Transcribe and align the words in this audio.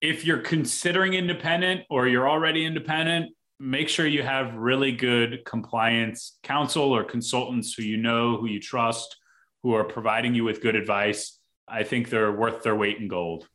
if 0.00 0.24
you're 0.24 0.38
considering 0.38 1.14
independent 1.14 1.82
or 1.90 2.06
you're 2.06 2.28
already 2.28 2.64
independent, 2.64 3.32
make 3.58 3.88
sure 3.88 4.06
you 4.06 4.22
have 4.22 4.54
really 4.54 4.92
good 4.92 5.44
compliance 5.44 6.38
counsel 6.42 6.94
or 6.94 7.02
consultants 7.02 7.74
who 7.74 7.82
you 7.82 7.96
know, 7.96 8.36
who 8.36 8.46
you 8.46 8.60
trust, 8.60 9.16
who 9.62 9.74
are 9.74 9.84
providing 9.84 10.34
you 10.34 10.44
with 10.44 10.62
good 10.62 10.76
advice. 10.76 11.38
I 11.66 11.82
think 11.82 12.08
they're 12.08 12.32
worth 12.32 12.62
their 12.62 12.76
weight 12.76 12.98
in 12.98 13.08
gold. 13.08 13.48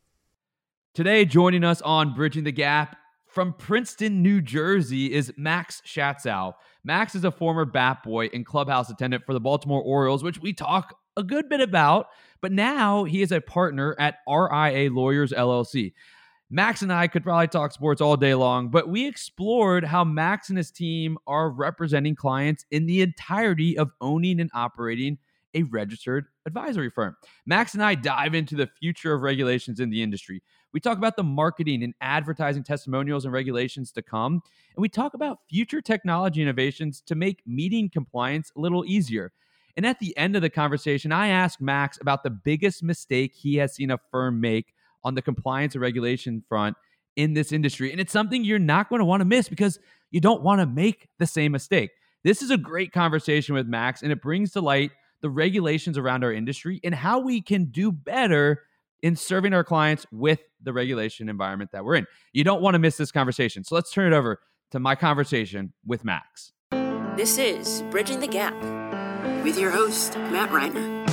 Today, 0.94 1.26
joining 1.26 1.64
us 1.64 1.82
on 1.82 2.14
Bridging 2.14 2.44
the 2.44 2.52
Gap 2.52 2.98
from 3.26 3.54
Princeton, 3.54 4.22
New 4.22 4.42
Jersey, 4.42 5.12
is 5.12 5.34
Max 5.38 5.82
Schatzow. 5.88 6.54
Max 6.84 7.16
is 7.16 7.24
a 7.24 7.32
former 7.32 7.66
bat 7.66 8.04
boy 8.04 8.30
and 8.34 8.46
clubhouse 8.46 8.90
attendant 8.92 9.26
for 9.26 9.34
the 9.34 9.40
Baltimore 9.40 9.82
Orioles, 9.82 10.24
which 10.24 10.40
we 10.40 10.54
talk 10.54 10.96
a 11.18 11.24
good 11.24 11.50
bit 11.50 11.62
about, 11.62 12.08
but 12.42 12.52
now 12.52 13.06
he 13.06 13.22
is 13.22 13.32
a 13.32 13.42
partner 13.42 13.96
at 13.98 14.18
RIA 14.28 14.92
Lawyers 14.92 15.32
LLC. 15.32 15.94
Max 16.50 16.82
and 16.82 16.94
I 16.94 17.08
could 17.08 17.24
probably 17.24 17.48
talk 17.48 17.72
sports 17.72 18.02
all 18.02 18.16
day 18.16 18.36
long, 18.36 18.70
but 18.70 18.88
we 18.88 19.08
explored 19.08 19.84
how 19.84 20.04
Max 20.04 20.50
and 20.50 20.58
his 20.58 20.72
team 20.72 21.18
are 21.26 21.50
representing 21.50 22.16
clients 22.16 22.66
in 22.70 22.86
the 22.86 23.02
entirety 23.02 23.78
of 23.78 23.92
owning 24.02 24.40
and 24.40 24.52
operating 24.54 25.18
a 25.56 25.64
registered 25.64 26.26
advisory 26.46 26.90
firm. 26.90 27.16
Max 27.46 27.74
and 27.74 27.84
I 27.84 27.96
dive 27.96 28.36
into 28.36 28.56
the 28.56 28.68
future 28.80 29.14
of 29.14 29.22
regulations 29.22 29.80
in 29.80 29.90
the 29.90 30.02
industry. 30.02 30.42
We 30.74 30.80
talk 30.80 30.98
about 30.98 31.16
the 31.16 31.24
marketing 31.24 31.84
and 31.84 31.94
advertising 32.02 32.64
testimonials 32.64 33.26
and 33.26 33.34
regulations 33.34 33.92
to 33.94 34.02
come. 34.02 34.42
And 34.76 34.82
we 34.82 34.90
talk 34.90 35.14
about 35.14 35.40
future 35.50 35.82
technology 35.82 36.42
innovations 36.42 37.02
to 37.02 37.16
make 37.16 37.42
meeting 37.46 37.90
compliance 37.90 38.52
a 38.56 38.60
little 38.60 38.84
easier. 38.86 39.32
And 39.78 39.86
at 39.86 40.00
the 40.00 40.16
end 40.18 40.36
of 40.36 40.42
the 40.42 40.50
conversation, 40.50 41.12
I 41.12 41.28
ask 41.28 41.62
Max 41.62 41.98
about 42.02 42.24
the 42.24 42.30
biggest 42.30 42.84
mistake 42.84 43.34
he 43.34 43.56
has 43.58 43.76
seen 43.76 43.92
a 43.92 44.00
firm 44.12 44.42
make 44.42 44.74
on 45.04 45.16
the 45.16 45.22
compliance 45.22 45.76
and 45.76 45.82
regulation 45.82 46.44
front 46.48 46.76
in 47.16 47.34
this 47.34 47.52
industry. 47.52 47.92
And 47.92 48.00
it's 48.00 48.14
something 48.14 48.44
you're 48.44 48.60
not 48.60 48.90
going 48.90 49.00
to 49.00 49.06
want 49.06 49.22
to 49.22 49.26
miss 49.26 49.50
because 49.50 49.80
you 50.12 50.20
don't 50.20 50.42
want 50.42 50.62
to 50.62 50.66
make 50.66 51.10
the 51.20 51.28
same 51.28 51.52
mistake. 51.52 51.92
This 52.24 52.42
is 52.42 52.52
a 52.52 52.58
great 52.58 52.92
conversation 52.92 53.54
with 53.54 53.68
Max, 53.68 54.02
and 54.02 54.12
it 54.12 54.22
brings 54.22 54.52
to 54.54 54.62
light 54.62 54.92
the 55.22 55.30
regulations 55.30 55.98
around 55.98 56.24
our 56.24 56.32
industry 56.32 56.80
and 56.84 56.96
how 56.96 57.20
we 57.20 57.42
can 57.42 57.66
do 57.66 57.92
better 57.92 58.64
in 59.02 59.16
serving 59.16 59.54
our 59.54 59.64
clients 59.64 60.06
with 60.12 60.40
the 60.62 60.72
regulation 60.72 61.28
environment 61.28 61.72
that 61.74 61.84
we're 61.84 61.96
in. 61.96 62.08
You 62.32 62.44
don't 62.44 62.62
want 62.62 62.76
to 62.76 62.80
miss 62.80 62.98
this 62.98 63.12
conversation. 63.12 63.64
So 63.64 63.76
let's 63.76 63.92
turn 63.92 64.12
it 64.12 64.16
over 64.16 64.40
to 64.72 64.80
my 64.80 64.96
conversation 64.96 65.74
with 65.86 66.06
Max. 66.06 66.54
This 67.16 67.38
is 67.38 67.84
Bridging 67.92 68.22
the 68.22 68.28
Gap 68.28 68.54
with 69.44 69.60
your 69.60 69.72
host, 69.72 70.16
Matt 70.16 70.50
Reiner. 70.50 71.04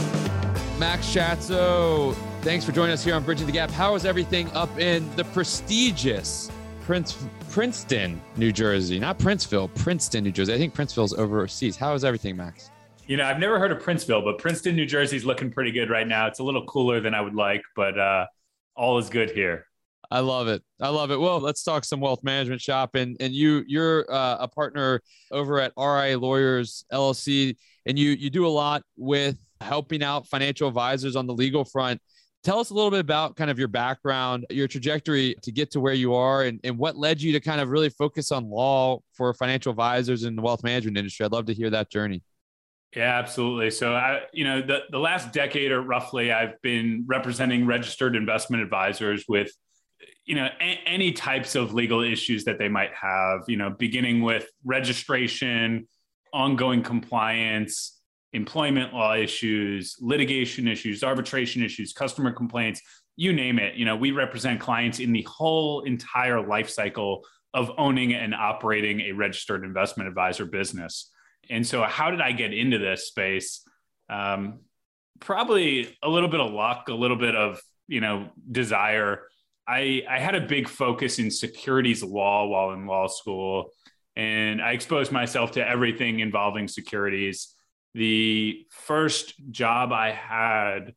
Max 0.78 1.06
Schatzow, 1.06 2.16
thanks 2.42 2.64
for 2.64 2.72
joining 2.72 2.94
us 2.94 3.04
here 3.04 3.14
on 3.14 3.22
Bridging 3.22 3.44
the 3.44 3.52
Gap. 3.52 3.70
How 3.70 3.94
is 3.94 4.06
everything 4.06 4.50
up 4.52 4.78
in 4.78 5.14
the 5.16 5.24
prestigious 5.24 6.50
Prince 6.80 7.22
Princeton, 7.50 8.20
New 8.36 8.50
Jersey? 8.50 8.98
Not 8.98 9.18
Princeville, 9.18 9.72
Princeton, 9.74 10.24
New 10.24 10.32
Jersey. 10.32 10.54
I 10.54 10.58
think 10.58 10.74
Princeville's 10.74 11.12
overseas. 11.12 11.76
How 11.76 11.92
is 11.92 12.02
everything, 12.02 12.36
Max? 12.36 12.70
You 13.06 13.18
know, 13.18 13.24
I've 13.24 13.38
never 13.38 13.58
heard 13.58 13.72
of 13.72 13.82
Princeville, 13.82 14.24
but 14.24 14.38
Princeton, 14.38 14.74
New 14.74 14.86
Jersey 14.86 15.16
is 15.16 15.24
looking 15.26 15.50
pretty 15.50 15.70
good 15.70 15.90
right 15.90 16.06
now. 16.06 16.26
It's 16.28 16.38
a 16.38 16.42
little 16.42 16.64
cooler 16.64 17.00
than 17.00 17.14
I 17.14 17.20
would 17.20 17.34
like, 17.34 17.62
but 17.76 17.98
uh, 17.98 18.26
all 18.74 18.96
is 18.98 19.10
good 19.10 19.30
here. 19.30 19.66
I 20.10 20.20
love 20.20 20.48
it. 20.48 20.62
I 20.80 20.88
love 20.88 21.10
it. 21.10 21.20
Well, 21.20 21.40
let's 21.40 21.62
talk 21.62 21.84
some 21.84 22.00
wealth 22.00 22.24
management 22.24 22.60
shop. 22.60 22.94
And 22.94 23.16
and 23.20 23.34
you 23.34 23.64
you're 23.66 24.10
uh, 24.10 24.38
a 24.40 24.48
partner 24.48 25.02
over 25.30 25.60
at 25.60 25.72
RIA 25.76 26.18
Lawyers 26.18 26.84
LLC, 26.90 27.56
and 27.84 27.98
you 27.98 28.10
you 28.10 28.30
do 28.30 28.46
a 28.46 28.48
lot 28.48 28.82
with 28.96 29.36
helping 29.60 30.02
out 30.02 30.26
financial 30.26 30.68
advisors 30.68 31.16
on 31.16 31.26
the 31.26 31.34
legal 31.34 31.64
front. 31.64 32.00
Tell 32.42 32.58
us 32.58 32.70
a 32.70 32.74
little 32.74 32.90
bit 32.90 33.00
about 33.00 33.36
kind 33.36 33.50
of 33.50 33.58
your 33.58 33.68
background, 33.68 34.46
your 34.48 34.66
trajectory 34.66 35.34
to 35.42 35.52
get 35.52 35.70
to 35.72 35.80
where 35.80 35.92
you 35.92 36.14
are, 36.14 36.44
and, 36.44 36.58
and 36.64 36.78
what 36.78 36.96
led 36.96 37.20
you 37.20 37.32
to 37.32 37.40
kind 37.40 37.60
of 37.60 37.68
really 37.68 37.90
focus 37.90 38.32
on 38.32 38.48
law 38.48 39.00
for 39.12 39.34
financial 39.34 39.70
advisors 39.70 40.24
in 40.24 40.36
the 40.36 40.42
wealth 40.42 40.64
management 40.64 40.96
industry. 40.96 41.26
I'd 41.26 41.32
love 41.32 41.46
to 41.46 41.54
hear 41.54 41.68
that 41.70 41.90
journey. 41.90 42.22
Yeah, 42.96 43.18
absolutely. 43.18 43.70
So 43.70 43.94
I, 43.94 44.22
you 44.32 44.44
know, 44.44 44.62
the, 44.62 44.80
the 44.90 44.98
last 44.98 45.32
decade 45.32 45.70
or 45.70 45.82
roughly, 45.82 46.32
I've 46.32 46.60
been 46.62 47.04
representing 47.06 47.66
registered 47.66 48.16
investment 48.16 48.62
advisors 48.62 49.26
with, 49.28 49.52
you 50.24 50.34
know, 50.34 50.48
a- 50.60 50.80
any 50.86 51.12
types 51.12 51.54
of 51.54 51.74
legal 51.74 52.00
issues 52.00 52.44
that 52.44 52.58
they 52.58 52.68
might 52.68 52.92
have, 52.94 53.42
you 53.48 53.58
know, 53.58 53.70
beginning 53.70 54.22
with 54.22 54.46
registration, 54.64 55.86
ongoing 56.32 56.82
compliance, 56.82 57.99
employment 58.32 58.94
law 58.94 59.14
issues, 59.14 59.96
litigation 60.00 60.68
issues, 60.68 61.02
arbitration 61.02 61.62
issues, 61.62 61.92
customer 61.92 62.32
complaints, 62.32 62.80
you 63.16 63.32
name 63.32 63.58
it. 63.58 63.74
You 63.74 63.84
know, 63.84 63.96
we 63.96 64.12
represent 64.12 64.60
clients 64.60 64.98
in 64.98 65.12
the 65.12 65.22
whole 65.22 65.82
entire 65.82 66.46
life 66.46 66.70
cycle 66.70 67.24
of 67.52 67.70
owning 67.76 68.14
and 68.14 68.34
operating 68.34 69.00
a 69.00 69.12
registered 69.12 69.64
investment 69.64 70.08
advisor 70.08 70.44
business. 70.44 71.10
And 71.48 71.66
so, 71.66 71.82
how 71.82 72.10
did 72.10 72.20
I 72.20 72.32
get 72.32 72.54
into 72.54 72.78
this 72.78 73.08
space? 73.08 73.62
Um, 74.08 74.60
probably 75.18 75.96
a 76.02 76.08
little 76.08 76.28
bit 76.28 76.40
of 76.40 76.52
luck, 76.52 76.88
a 76.88 76.94
little 76.94 77.16
bit 77.16 77.34
of 77.34 77.60
you 77.88 78.00
know 78.00 78.30
desire. 78.50 79.22
I, 79.66 80.02
I 80.08 80.18
had 80.18 80.34
a 80.34 80.40
big 80.40 80.68
focus 80.68 81.18
in 81.18 81.30
securities 81.30 82.02
law 82.02 82.46
while 82.46 82.72
in 82.72 82.86
law 82.86 83.06
school, 83.06 83.70
and 84.16 84.62
I 84.62 84.72
exposed 84.72 85.12
myself 85.12 85.52
to 85.52 85.68
everything 85.68 86.20
involving 86.20 86.68
securities 86.68 87.54
the 87.94 88.66
first 88.70 89.34
job 89.50 89.92
I 89.92 90.12
had 90.12 90.94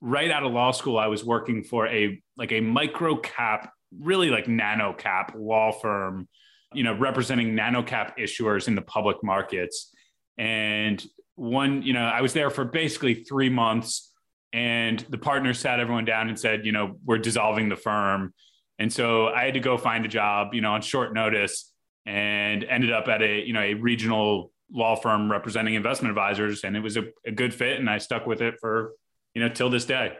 right 0.00 0.30
out 0.30 0.44
of 0.44 0.52
law 0.52 0.70
school, 0.70 0.98
I 0.98 1.08
was 1.08 1.24
working 1.24 1.64
for 1.64 1.86
a 1.88 2.22
like 2.36 2.52
a 2.52 2.60
micro 2.60 3.16
cap, 3.16 3.72
really 3.98 4.30
like 4.30 4.48
nano 4.48 4.92
cap 4.92 5.34
law 5.36 5.72
firm, 5.72 6.28
you 6.72 6.84
know, 6.84 6.96
representing 6.96 7.54
nano 7.54 7.82
cap 7.82 8.18
issuers 8.18 8.68
in 8.68 8.74
the 8.74 8.82
public 8.82 9.16
markets. 9.22 9.92
And 10.36 11.04
one, 11.34 11.82
you 11.82 11.92
know, 11.92 12.04
I 12.04 12.20
was 12.20 12.32
there 12.32 12.50
for 12.50 12.64
basically 12.64 13.14
three 13.24 13.48
months. 13.48 14.12
And 14.52 14.98
the 15.10 15.18
partner 15.18 15.52
sat 15.52 15.78
everyone 15.78 16.04
down 16.04 16.28
and 16.28 16.38
said, 16.38 16.64
you 16.64 16.72
know, 16.72 16.96
we're 17.04 17.18
dissolving 17.18 17.68
the 17.68 17.76
firm. 17.76 18.32
And 18.78 18.92
so 18.92 19.26
I 19.28 19.44
had 19.44 19.54
to 19.54 19.60
go 19.60 19.76
find 19.76 20.04
a 20.04 20.08
job, 20.08 20.54
you 20.54 20.60
know, 20.60 20.72
on 20.72 20.80
short 20.80 21.12
notice 21.12 21.70
and 22.06 22.64
ended 22.64 22.92
up 22.92 23.08
at 23.08 23.20
a, 23.20 23.46
you 23.46 23.52
know, 23.52 23.60
a 23.60 23.74
regional 23.74 24.52
law 24.70 24.96
firm 24.96 25.30
representing 25.30 25.74
investment 25.74 26.10
advisors 26.10 26.64
and 26.64 26.76
it 26.76 26.80
was 26.80 26.96
a, 26.96 27.04
a 27.26 27.32
good 27.32 27.54
fit 27.54 27.78
and 27.78 27.88
I 27.88 27.98
stuck 27.98 28.26
with 28.26 28.42
it 28.42 28.54
for, 28.60 28.92
you 29.34 29.42
know, 29.42 29.48
till 29.48 29.70
this 29.70 29.84
day. 29.84 30.16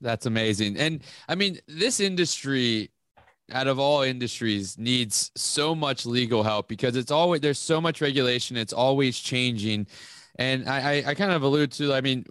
That's 0.00 0.26
amazing. 0.26 0.76
And 0.76 1.02
I 1.28 1.34
mean, 1.34 1.58
this 1.66 2.00
industry 2.00 2.90
out 3.52 3.66
of 3.66 3.78
all 3.78 4.02
industries 4.02 4.76
needs 4.78 5.30
so 5.34 5.74
much 5.74 6.04
legal 6.04 6.42
help 6.42 6.68
because 6.68 6.96
it's 6.96 7.10
always 7.10 7.40
there's 7.40 7.58
so 7.58 7.80
much 7.80 8.00
regulation 8.00 8.56
it's 8.56 8.72
always 8.72 9.18
changing 9.18 9.86
and 10.36 10.68
i 10.68 11.02
i 11.06 11.14
kind 11.14 11.32
of 11.32 11.42
allude 11.42 11.72
to 11.72 11.94
i 11.94 12.00
mean 12.00 12.24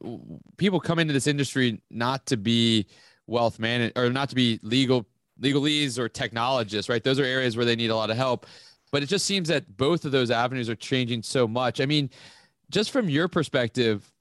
people 0.58 0.79
come 0.79 1.00
into 1.00 1.14
this 1.14 1.28
industry 1.28 1.81
not 1.90 2.24
to 2.25 2.38
be 2.38 2.85
wealth 3.25 3.58
man 3.58 3.91
or 3.96 4.12
not 4.12 4.29
to 4.29 4.35
be 4.35 4.59
legal 4.62 5.08
legalese 5.41 5.97
or 5.97 6.08
technologists 6.08 6.88
right 6.88 7.03
those 7.03 7.19
are 7.19 7.25
areas 7.25 7.58
where 7.58 7.66
they 7.66 7.75
need 7.75 7.90
a 7.90 7.96
lot 7.96 8.12
of 8.12 8.18
help 8.18 8.46
but 8.92 9.03
it 9.03 9.08
just 9.08 9.25
seems 9.25 9.50
that 9.50 9.78
both 9.78 10.06
of 10.06 10.12
those 10.12 10.31
avenues 10.31 10.70
are 10.70 10.75
changing 10.75 11.24
so 11.24 11.48
much. 11.48 11.81
I 11.81 11.86
mean, 11.86 12.09
just 12.70 12.92
from 12.92 13.09
your 13.09 13.28
perspective, 13.28 14.12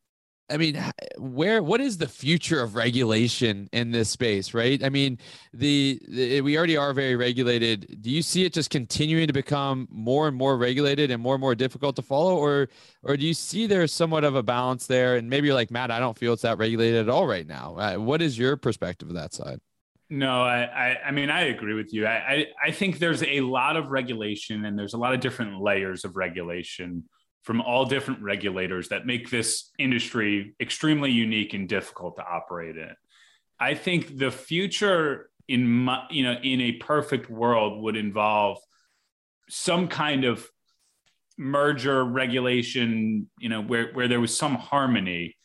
I 0.49 0.59
mean, 0.59 0.81
where 1.19 1.60
what 1.60 1.81
is 1.81 1.99
the 1.99 2.06
future 2.06 2.60
of 2.60 2.76
regulation 2.76 3.69
in 3.72 3.91
this 3.91 4.10
space, 4.10 4.55
right? 4.55 4.82
I 4.82 4.91
mean, 4.91 5.19
the, 5.53 6.00
the, 6.09 6.41
we 6.41 6.56
already 6.56 6.76
are 6.76 6.93
very 6.93 7.16
regulated. 7.16 8.00
Do 8.00 8.10
you 8.10 8.22
see 8.22 8.44
it 8.44 8.53
just 8.53 8.71
continuing 8.71 9.26
to 9.26 9.32
become 9.32 9.88
more 9.91 10.28
and 10.28 10.37
more 10.37 10.56
regulated 10.56 11.10
and 11.10 11.21
more 11.21 11.34
and 11.34 11.41
more 11.41 11.56
difficult 11.56 11.97
to 11.97 12.03
follow, 12.03 12.37
or 12.37 12.69
or 13.03 13.16
do 13.16 13.26
you 13.26 13.34
see 13.34 13.66
there's 13.66 13.93
somewhat 13.93 14.22
of 14.22 14.37
a 14.37 14.43
balance 14.43 14.87
there? 14.87 15.16
And 15.16 15.28
maybe 15.28 15.49
you're 15.49 15.56
like 15.56 15.72
Matt, 15.72 15.91
I 15.91 15.99
don't 15.99 16.16
feel 16.16 16.32
it's 16.32 16.43
that 16.43 16.59
regulated 16.59 17.09
at 17.09 17.09
all 17.09 17.26
right 17.26 17.47
now. 17.47 17.76
Uh, 17.76 17.97
what 17.97 18.22
is 18.22 18.38
your 18.38 18.56
perspective 18.56 19.09
of 19.09 19.16
that 19.16 19.34
side? 19.34 19.60
No, 20.09 20.43
I, 20.43 20.62
I, 20.62 20.99
I, 21.06 21.11
mean, 21.11 21.31
I 21.31 21.43
agree 21.43 21.75
with 21.75 21.93
you. 21.93 22.06
I, 22.06 22.11
I, 22.12 22.47
I 22.67 22.70
think 22.70 22.99
there's 22.99 23.25
a 23.25 23.41
lot 23.41 23.76
of 23.76 23.91
regulation 23.91 24.64
and 24.64 24.79
there's 24.79 24.94
a 24.94 24.99
lot 24.99 25.14
of 25.14 25.20
different 25.20 25.61
layers 25.61 26.05
of 26.05 26.17
regulation 26.17 27.05
from 27.43 27.61
all 27.61 27.85
different 27.85 28.23
regulators 28.23 28.88
that 28.88 29.06
make 29.06 29.31
this 29.31 29.70
industry 29.79 30.55
extremely 30.61 31.11
unique 31.11 31.55
and 31.55 31.69
difficult 31.69 32.17
to 32.17 32.25
operate 32.25 32.76
in. 32.76 32.91
I 33.58 33.75
think 33.75 34.19
the 34.19 34.31
future 34.31 35.31
in 35.49 35.67
my, 35.67 36.05
you 36.11 36.25
know, 36.25 36.37
in 36.43 36.61
a 36.61 36.73
perfect 36.73 37.31
world 37.31 37.82
would 37.82 37.97
involve 37.97 38.59
some 39.49 39.88
kind 39.88 40.25
of 40.25 40.47
merger 41.38 42.05
regulation, 42.05 43.29
you 43.38 43.49
know, 43.49 43.62
where, 43.62 43.93
where 43.93 44.09
there 44.09 44.20
was 44.20 44.37
some 44.37 44.55
harmony 44.55 45.37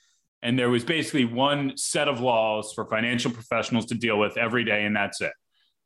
and 0.44 0.58
there 0.58 0.70
was 0.70 0.84
basically 0.84 1.26
one 1.26 1.78
set 1.78 2.08
of 2.08 2.20
laws 2.20 2.74
for 2.74 2.86
financial 2.86 3.32
professionals 3.32 3.86
to 3.88 3.96
deal 3.96 4.18
with 4.18 4.38
every 4.38 4.64
day, 4.64 4.86
and 4.86 4.96
that's 4.96 5.22
it. 5.22 5.34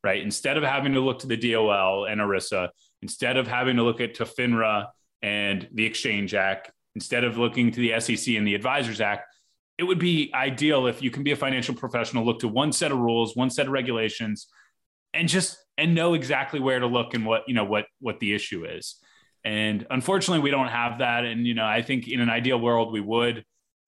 Right. 0.03 0.21
Instead 0.21 0.57
of 0.57 0.63
having 0.63 0.93
to 0.93 0.99
look 0.99 1.19
to 1.19 1.27
the 1.27 1.35
DOL 1.35 2.05
and 2.05 2.21
ERISA, 2.21 2.69
instead 3.01 3.37
of 3.37 3.47
having 3.47 3.77
to 3.77 3.83
look 3.83 3.99
at 3.99 4.13
to 4.15 4.25
FINRA 4.25 4.87
and 5.23 5.67
the 5.73 5.83
Exchange 5.83 6.35
Act, 6.35 6.71
instead 6.93 7.23
of 7.23 7.37
looking 7.37 7.71
to 7.71 7.79
the 7.79 7.99
SEC 7.99 8.35
and 8.35 8.47
the 8.47 8.53
Advisors 8.53 9.01
Act, 9.01 9.25
it 9.77 9.83
would 9.83 9.99
be 9.99 10.31
ideal 10.33 10.87
if 10.87 11.01
you 11.01 11.11
can 11.11 11.23
be 11.23 11.31
a 11.31 11.35
financial 11.35 11.73
professional, 11.73 12.23
look 12.23 12.39
to 12.39 12.47
one 12.47 12.71
set 12.71 12.91
of 12.91 12.99
rules, 12.99 13.35
one 13.35 13.49
set 13.49 13.65
of 13.65 13.73
regulations, 13.73 14.47
and 15.13 15.27
just 15.27 15.57
and 15.77 15.95
know 15.95 16.13
exactly 16.13 16.59
where 16.59 16.79
to 16.79 16.87
look 16.87 17.13
and 17.13 17.25
what 17.25 17.43
you 17.47 17.53
know 17.53 17.65
what 17.65 17.85
what 17.99 18.19
the 18.19 18.33
issue 18.33 18.65
is. 18.65 18.97
And 19.43 19.85
unfortunately, 19.89 20.41
we 20.41 20.51
don't 20.51 20.69
have 20.69 20.99
that. 20.99 21.25
And 21.25 21.45
you 21.45 21.53
know, 21.53 21.65
I 21.65 21.81
think 21.81 22.07
in 22.07 22.21
an 22.21 22.29
ideal 22.29 22.59
world 22.59 22.93
we 22.93 23.01
would, 23.01 23.43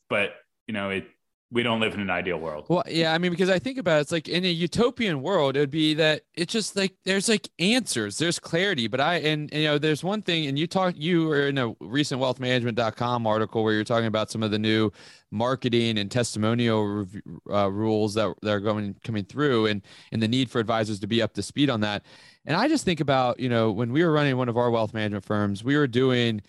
but 0.10 0.32
you 0.68 0.74
know, 0.74 0.90
it 0.90 1.08
we 1.50 1.64
don't 1.64 1.80
live 1.80 1.94
in 1.94 2.02
an 2.02 2.10
ideal 2.10 2.38
world. 2.38 2.66
Well, 2.68 2.84
yeah, 2.88 3.14
I 3.14 3.18
mean, 3.20 3.32
because 3.32 3.50
I 3.50 3.58
think 3.58 3.78
about 3.78 4.00
it, 4.00 4.02
it's 4.02 4.12
like 4.12 4.28
in 4.28 4.44
a 4.44 4.50
utopian 4.50 5.22
world, 5.22 5.56
it 5.56 5.62
would 5.62 5.70
be 5.70 5.94
that 5.94 6.24
it's 6.34 6.52
just 6.52 6.76
like 6.76 6.94
there's 7.06 7.30
like 7.30 7.48
answers, 7.58 8.18
there's 8.18 8.38
clarity. 8.38 8.88
But 8.88 9.00
I 9.00 9.16
and, 9.16 9.52
and 9.54 9.62
you 9.62 9.68
know, 9.70 9.78
there's 9.78 10.04
one 10.04 10.22
thing, 10.22 10.48
and 10.48 10.60
you 10.60 10.68
talk, 10.68 10.96
you 10.98 11.28
were 11.28 11.48
in 11.48 11.58
a 11.58 11.74
recent 11.80 12.20
wealthmanagement.com 12.20 13.26
article 13.26 13.64
where 13.64 13.74
you're 13.74 13.86
talking 13.86 14.08
about 14.08 14.30
some 14.30 14.44
of 14.44 14.52
the 14.52 14.60
new 14.60 14.92
marketing 15.32 15.98
and 15.98 16.12
testimonial 16.12 17.08
uh, 17.50 17.72
rules 17.72 18.14
that, 18.16 18.34
that 18.42 18.52
are 18.52 18.60
going 18.60 18.98
coming 19.06 19.24
through, 19.24 19.68
and 19.68 19.82
and 20.12 20.22
the 20.22 20.28
need 20.28 20.50
for 20.50 20.60
advisors 20.60 21.00
to 21.00 21.08
be 21.08 21.22
up 21.22 21.34
to 21.34 21.42
speed 21.42 21.70
on 21.70 21.80
that. 21.80 22.04
And 22.46 22.58
I 22.58 22.68
just 22.68 22.84
think 22.84 23.00
about, 23.00 23.40
you 23.40 23.50
know, 23.50 23.72
when 23.72 23.94
we 23.94 24.04
were 24.04 24.12
running 24.12 24.36
one 24.38 24.50
of 24.50 24.58
our 24.58 24.70
wealth 24.70 24.94
management 24.94 25.26
firms, 25.26 25.64
we 25.64 25.78
were 25.78 25.88
doing 25.88 26.42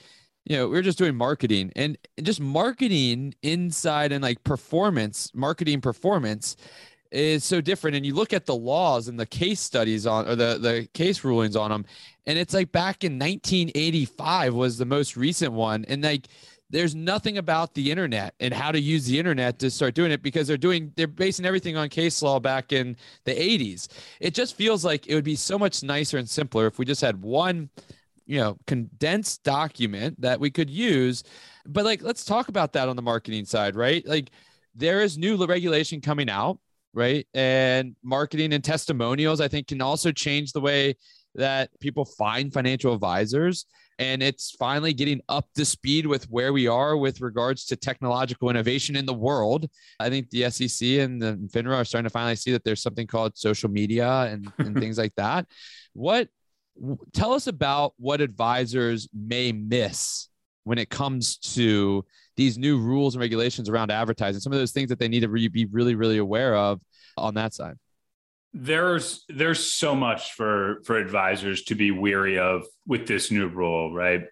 you 0.48 0.56
know, 0.56 0.66
we 0.66 0.76
were 0.76 0.82
just 0.82 0.96
doing 0.96 1.14
marketing 1.14 1.70
and 1.76 1.98
just 2.22 2.40
marketing 2.40 3.34
inside 3.42 4.12
and 4.12 4.22
like 4.22 4.42
performance, 4.44 5.30
marketing 5.34 5.82
performance 5.82 6.56
is 7.10 7.44
so 7.44 7.60
different. 7.60 7.96
And 7.96 8.06
you 8.06 8.14
look 8.14 8.32
at 8.32 8.46
the 8.46 8.54
laws 8.54 9.08
and 9.08 9.20
the 9.20 9.26
case 9.26 9.60
studies 9.60 10.06
on 10.06 10.26
or 10.26 10.36
the, 10.36 10.58
the 10.58 10.88
case 10.94 11.22
rulings 11.22 11.54
on 11.54 11.70
them. 11.70 11.84
And 12.26 12.38
it's 12.38 12.54
like 12.54 12.72
back 12.72 13.04
in 13.04 13.18
1985 13.18 14.54
was 14.54 14.78
the 14.78 14.86
most 14.86 15.18
recent 15.18 15.52
one. 15.52 15.84
And 15.86 16.02
like 16.02 16.28
there's 16.70 16.94
nothing 16.94 17.36
about 17.36 17.74
the 17.74 17.90
internet 17.90 18.34
and 18.40 18.54
how 18.54 18.72
to 18.72 18.80
use 18.80 19.04
the 19.04 19.18
internet 19.18 19.58
to 19.58 19.70
start 19.70 19.94
doing 19.94 20.12
it 20.12 20.22
because 20.22 20.46
they're 20.46 20.56
doing 20.56 20.92
they're 20.96 21.06
basing 21.06 21.44
everything 21.44 21.76
on 21.76 21.90
case 21.90 22.22
law 22.22 22.40
back 22.40 22.72
in 22.72 22.96
the 23.24 23.34
80s. 23.34 23.88
It 24.18 24.32
just 24.32 24.54
feels 24.54 24.82
like 24.82 25.08
it 25.08 25.14
would 25.14 25.24
be 25.24 25.36
so 25.36 25.58
much 25.58 25.82
nicer 25.82 26.16
and 26.16 26.28
simpler 26.28 26.66
if 26.66 26.78
we 26.78 26.86
just 26.86 27.02
had 27.02 27.20
one 27.20 27.68
you 28.28 28.38
know 28.38 28.56
condensed 28.66 29.42
document 29.42 30.20
that 30.20 30.38
we 30.38 30.50
could 30.50 30.70
use 30.70 31.24
but 31.66 31.84
like 31.84 32.02
let's 32.02 32.24
talk 32.24 32.48
about 32.48 32.72
that 32.74 32.88
on 32.88 32.94
the 32.94 33.02
marketing 33.02 33.44
side 33.44 33.74
right 33.74 34.06
like 34.06 34.30
there 34.76 35.00
is 35.00 35.18
new 35.18 35.44
regulation 35.46 36.00
coming 36.00 36.30
out 36.30 36.58
right 36.92 37.26
and 37.34 37.96
marketing 38.04 38.52
and 38.52 38.62
testimonials 38.62 39.40
i 39.40 39.48
think 39.48 39.66
can 39.66 39.80
also 39.80 40.12
change 40.12 40.52
the 40.52 40.60
way 40.60 40.94
that 41.34 41.70
people 41.80 42.04
find 42.04 42.52
financial 42.52 42.92
advisors 42.92 43.66
and 43.98 44.22
it's 44.22 44.52
finally 44.52 44.92
getting 44.92 45.20
up 45.28 45.48
to 45.56 45.64
speed 45.64 46.06
with 46.06 46.30
where 46.30 46.52
we 46.52 46.68
are 46.68 46.96
with 46.96 47.20
regards 47.20 47.64
to 47.66 47.76
technological 47.76 48.48
innovation 48.48 48.94
in 48.94 49.06
the 49.06 49.14
world. 49.14 49.68
I 49.98 50.08
think 50.08 50.30
the 50.30 50.48
SEC 50.50 50.88
and 51.00 51.20
the 51.20 51.34
FINRA 51.52 51.74
are 51.74 51.84
starting 51.84 52.04
to 52.04 52.10
finally 52.10 52.36
see 52.36 52.52
that 52.52 52.62
there's 52.62 52.82
something 52.82 53.08
called 53.08 53.36
social 53.36 53.68
media 53.68 54.08
and, 54.08 54.52
and 54.58 54.76
things 54.80 54.98
like 54.98 55.14
that. 55.16 55.46
What 55.94 56.28
tell 57.12 57.32
us 57.32 57.46
about 57.46 57.94
what 57.98 58.20
advisors 58.20 59.08
may 59.12 59.52
miss 59.52 60.28
when 60.64 60.78
it 60.78 60.90
comes 60.90 61.38
to 61.38 62.04
these 62.36 62.58
new 62.58 62.78
rules 62.78 63.14
and 63.14 63.20
regulations 63.20 63.68
around 63.68 63.90
advertising 63.90 64.40
some 64.40 64.52
of 64.52 64.58
those 64.58 64.72
things 64.72 64.90
that 64.90 64.98
they 64.98 65.08
need 65.08 65.20
to 65.20 65.28
re- 65.28 65.48
be 65.48 65.64
really 65.66 65.94
really 65.94 66.18
aware 66.18 66.54
of 66.54 66.80
on 67.16 67.34
that 67.34 67.54
side. 67.54 67.76
There's 68.52 69.24
there's 69.28 69.72
so 69.72 69.94
much 69.94 70.32
for 70.32 70.80
for 70.84 70.96
advisors 70.96 71.64
to 71.64 71.74
be 71.74 71.90
weary 71.90 72.38
of 72.38 72.64
with 72.86 73.06
this 73.06 73.30
new 73.30 73.48
rule 73.48 73.92
right? 73.92 74.24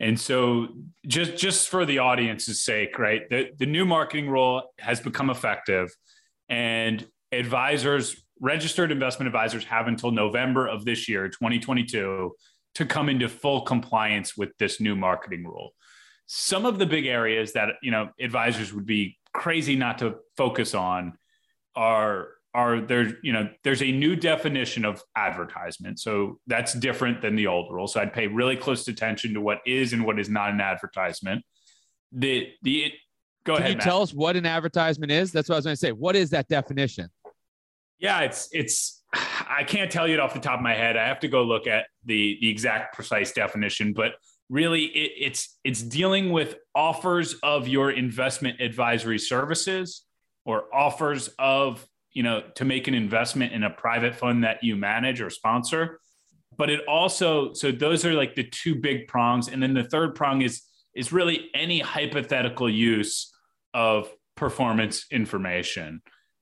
And 0.00 0.18
so 0.20 0.68
just 1.06 1.36
just 1.36 1.68
for 1.68 1.86
the 1.86 1.98
audience's 1.98 2.62
sake 2.62 2.98
right 2.98 3.22
the, 3.30 3.50
the 3.56 3.66
new 3.66 3.84
marketing 3.84 4.28
rule 4.28 4.62
has 4.78 5.00
become 5.00 5.30
effective 5.30 5.94
and 6.48 7.06
advisors 7.32 8.23
registered 8.44 8.92
investment 8.92 9.26
advisors 9.26 9.64
have 9.64 9.88
until 9.88 10.10
November 10.10 10.68
of 10.68 10.84
this 10.84 11.08
year, 11.08 11.28
2022, 11.28 12.32
to 12.74 12.86
come 12.86 13.08
into 13.08 13.26
full 13.26 13.62
compliance 13.62 14.36
with 14.36 14.50
this 14.58 14.80
new 14.80 14.94
marketing 14.94 15.44
rule. 15.44 15.70
Some 16.26 16.66
of 16.66 16.78
the 16.78 16.84
big 16.84 17.06
areas 17.06 17.54
that 17.54 17.70
you 17.82 17.90
know 17.90 18.10
advisors 18.20 18.72
would 18.72 18.86
be 18.86 19.16
crazy 19.32 19.76
not 19.76 19.98
to 19.98 20.16
focus 20.36 20.74
on 20.74 21.14
are 21.74 22.28
are 22.54 22.80
there 22.80 23.18
you 23.22 23.32
know 23.32 23.48
there's 23.64 23.82
a 23.82 23.90
new 23.90 24.14
definition 24.14 24.84
of 24.84 25.02
advertisement. 25.16 25.98
So 25.98 26.38
that's 26.46 26.74
different 26.74 27.22
than 27.22 27.36
the 27.36 27.46
old 27.46 27.72
rule. 27.72 27.86
So 27.86 28.00
i'd 28.00 28.12
pay 28.12 28.26
really 28.26 28.56
close 28.56 28.86
attention 28.88 29.34
to 29.34 29.40
what 29.40 29.58
is 29.66 29.92
and 29.94 30.04
what 30.04 30.18
is 30.18 30.28
not 30.28 30.50
an 30.50 30.60
advertisement. 30.60 31.42
The 32.12 32.48
the 32.62 32.92
go 33.44 33.54
Can 33.54 33.62
ahead 33.62 33.72
you 33.72 33.78
Matt. 33.78 33.84
tell 33.84 34.02
us 34.02 34.12
what 34.12 34.36
an 34.36 34.46
advertisement 34.46 35.10
is? 35.12 35.32
That's 35.32 35.48
what 35.48 35.56
i 35.56 35.58
was 35.58 35.64
going 35.64 35.76
to 35.76 35.80
say. 35.80 35.92
What 35.92 36.14
is 36.14 36.30
that 36.30 36.48
definition 36.48 37.08
yeah, 37.98 38.20
it's 38.20 38.48
it's 38.52 39.02
I 39.48 39.64
can't 39.64 39.90
tell 39.90 40.06
you 40.06 40.14
it 40.14 40.20
off 40.20 40.34
the 40.34 40.40
top 40.40 40.58
of 40.58 40.62
my 40.62 40.74
head. 40.74 40.96
I 40.96 41.06
have 41.06 41.20
to 41.20 41.28
go 41.28 41.42
look 41.42 41.66
at 41.66 41.86
the 42.04 42.38
the 42.40 42.48
exact 42.48 42.94
precise 42.94 43.32
definition, 43.32 43.92
but 43.92 44.12
really 44.48 44.84
it, 44.84 45.12
it's 45.18 45.58
it's 45.64 45.82
dealing 45.82 46.30
with 46.30 46.56
offers 46.74 47.34
of 47.42 47.68
your 47.68 47.90
investment 47.90 48.60
advisory 48.60 49.18
services 49.18 50.04
or 50.44 50.64
offers 50.74 51.28
of 51.38 51.86
you 52.12 52.22
know 52.22 52.42
to 52.56 52.64
make 52.64 52.88
an 52.88 52.94
investment 52.94 53.52
in 53.52 53.62
a 53.62 53.70
private 53.70 54.14
fund 54.14 54.44
that 54.44 54.62
you 54.62 54.76
manage 54.76 55.20
or 55.20 55.30
sponsor. 55.30 56.00
But 56.56 56.70
it 56.70 56.86
also 56.86 57.52
so 57.52 57.72
those 57.72 58.04
are 58.04 58.14
like 58.14 58.34
the 58.34 58.44
two 58.44 58.76
big 58.76 59.08
prongs. 59.08 59.48
And 59.48 59.62
then 59.62 59.74
the 59.74 59.84
third 59.84 60.14
prong 60.14 60.42
is 60.42 60.62
is 60.94 61.12
really 61.12 61.50
any 61.54 61.80
hypothetical 61.80 62.70
use 62.70 63.32
of 63.72 64.08
performance 64.36 65.06
information 65.10 66.00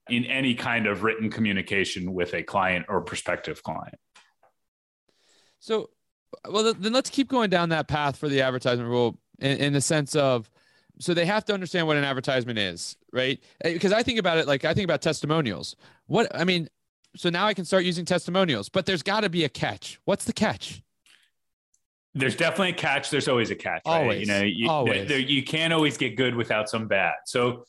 in 0.09 0.25
any 0.25 0.55
kind 0.55 0.87
of 0.87 1.03
written 1.03 1.31
communication 1.31 2.13
with 2.13 2.35
a 2.35 2.43
client 2.43 2.87
or 2.89 3.01
prospective 3.03 3.63
client. 3.63 3.95
So, 5.61 5.91
well, 6.51 6.75
then 6.75 6.93
let's 6.93 7.11
keep 7.11 7.29
going 7.29 7.51
down 7.51 7.69
that 7.69 7.87
path 7.89 8.17
for 8.17 8.29
the 8.29 8.43
advertisement 8.43 8.89
rule 8.89 9.19
in, 9.39 9.59
in 9.59 9.73
the 9.73 9.81
sense 9.81 10.17
of, 10.17 10.51
so 10.99 11.15
they 11.15 11.27
have 11.27 11.45
to 11.47 11.55
understand 11.55 11.87
what 11.87 11.97
an 11.97 12.05
advertisement 12.05 12.59
is, 12.59 12.97
right? 13.13 13.41
Eh, 13.65 13.73
because 13.73 13.93
I 13.93 14.03
think 14.03 14.19
about 14.19 14.39
it 14.39 14.47
like 14.47 14.65
I 14.65 14.75
think 14.75 14.85
about 14.85 15.03
testimonials. 15.03 15.77
What 16.07 16.35
I 16.35 16.45
mean, 16.45 16.69
so 17.17 17.31
now 17.31 17.47
I 17.47 17.55
can 17.55 17.65
start 17.65 17.85
using 17.85 18.05
testimonials, 18.05 18.69
but 18.69 18.87
there's 18.87 19.03
got 19.03 19.21
to 19.21 19.29
be 19.29 19.45
a 19.45 19.49
catch. 19.49 20.01
What's 20.05 20.25
the 20.25 20.33
catch? 20.33 20.83
There's 22.15 22.37
definitely 22.37 22.71
a 22.71 22.75
catch. 22.75 23.11
There's 23.11 23.29
always 23.29 23.51
a 23.51 23.55
catch. 23.55 23.83
Right? 23.87 24.03
Always. 24.03 24.21
You 24.21 24.27
know, 24.27 24.43
you, 24.43 24.69
always. 24.69 25.11
You 25.11 25.43
can't 25.43 25.73
always 25.73 25.97
get 25.97 26.17
good 26.17 26.35
without 26.35 26.69
some 26.69 26.87
bad. 26.87 27.15
So 27.25 27.65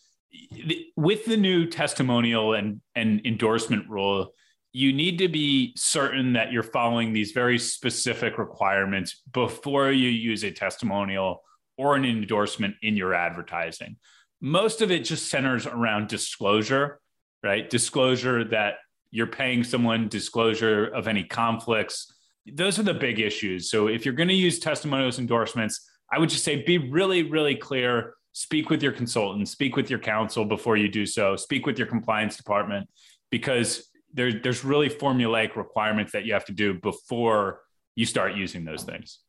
with 0.95 1.25
the 1.25 1.37
new 1.37 1.67
testimonial 1.67 2.53
and, 2.53 2.81
and 2.95 3.25
endorsement 3.25 3.89
rule, 3.89 4.33
you 4.71 4.91
need 4.91 5.19
to 5.19 5.27
be 5.27 5.73
certain 5.75 6.33
that 6.33 6.51
you're 6.51 6.63
following 6.63 7.13
these 7.13 7.31
very 7.31 7.59
specific 7.59 8.39
requirements 8.39 9.21
before 9.31 9.91
you 9.91 10.09
use 10.09 10.43
a 10.43 10.51
testimonial 10.51 11.43
or 11.77 11.95
an 11.95 12.05
endorsement 12.05 12.75
in 12.81 12.97
your 12.97 13.13
advertising. 13.13 13.97
Most 14.41 14.81
of 14.81 14.91
it 14.91 15.05
just 15.05 15.29
centers 15.29 15.67
around 15.67 16.07
disclosure, 16.07 16.99
right? 17.43 17.69
Disclosure 17.69 18.43
that 18.45 18.75
you're 19.11 19.27
paying 19.27 19.63
someone, 19.63 20.07
disclosure 20.07 20.87
of 20.87 21.07
any 21.07 21.23
conflicts. 21.23 22.11
Those 22.51 22.79
are 22.79 22.83
the 22.83 22.95
big 22.95 23.19
issues. 23.19 23.69
So 23.69 23.87
if 23.87 24.05
you're 24.05 24.15
going 24.15 24.29
to 24.29 24.33
use 24.33 24.57
testimonials, 24.59 25.19
endorsements, 25.19 25.87
I 26.11 26.17
would 26.17 26.29
just 26.29 26.43
say 26.43 26.63
be 26.63 26.79
really, 26.79 27.23
really 27.23 27.55
clear 27.55 28.15
speak 28.33 28.69
with 28.69 28.83
your 28.83 28.91
consultant, 28.91 29.47
speak 29.47 29.75
with 29.75 29.89
your 29.89 29.99
counsel 29.99 30.43
before 30.43 30.75
you 30.75 30.89
do 30.89 31.05
so, 31.05 31.35
speak 31.35 31.65
with 31.65 31.77
your 31.77 31.87
compliance 31.87 32.35
department, 32.35 32.89
because 33.31 33.89
there, 34.13 34.31
there's 34.33 34.63
really 34.63 34.89
formulaic 34.89 35.55
requirements 35.55 36.11
that 36.11 36.25
you 36.25 36.33
have 36.33 36.45
to 36.45 36.51
do 36.51 36.73
before 36.73 37.61
you 37.95 38.05
start 38.05 38.35
using 38.35 38.65
those 38.65 38.83
things. 38.83 39.19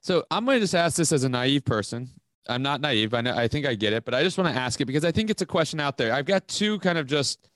So 0.00 0.24
I'm 0.30 0.44
going 0.44 0.56
to 0.56 0.60
just 0.60 0.74
ask 0.74 0.96
this 0.96 1.12
as 1.12 1.24
a 1.24 1.28
naive 1.28 1.64
person. 1.64 2.10
I'm 2.48 2.62
not 2.62 2.80
naive. 2.80 3.12
I 3.12 3.20
know, 3.20 3.34
I 3.34 3.48
think 3.48 3.66
I 3.66 3.74
get 3.74 3.92
it, 3.92 4.04
but 4.04 4.14
I 4.14 4.22
just 4.22 4.38
want 4.38 4.54
to 4.54 4.60
ask 4.60 4.80
it 4.80 4.86
because 4.86 5.04
I 5.04 5.12
think 5.12 5.30
it's 5.30 5.42
a 5.42 5.46
question 5.46 5.80
out 5.80 5.96
there. 5.96 6.12
I've 6.12 6.26
got 6.26 6.48
two 6.48 6.78
kind 6.78 6.96
of 6.96 7.06
just, 7.06 7.48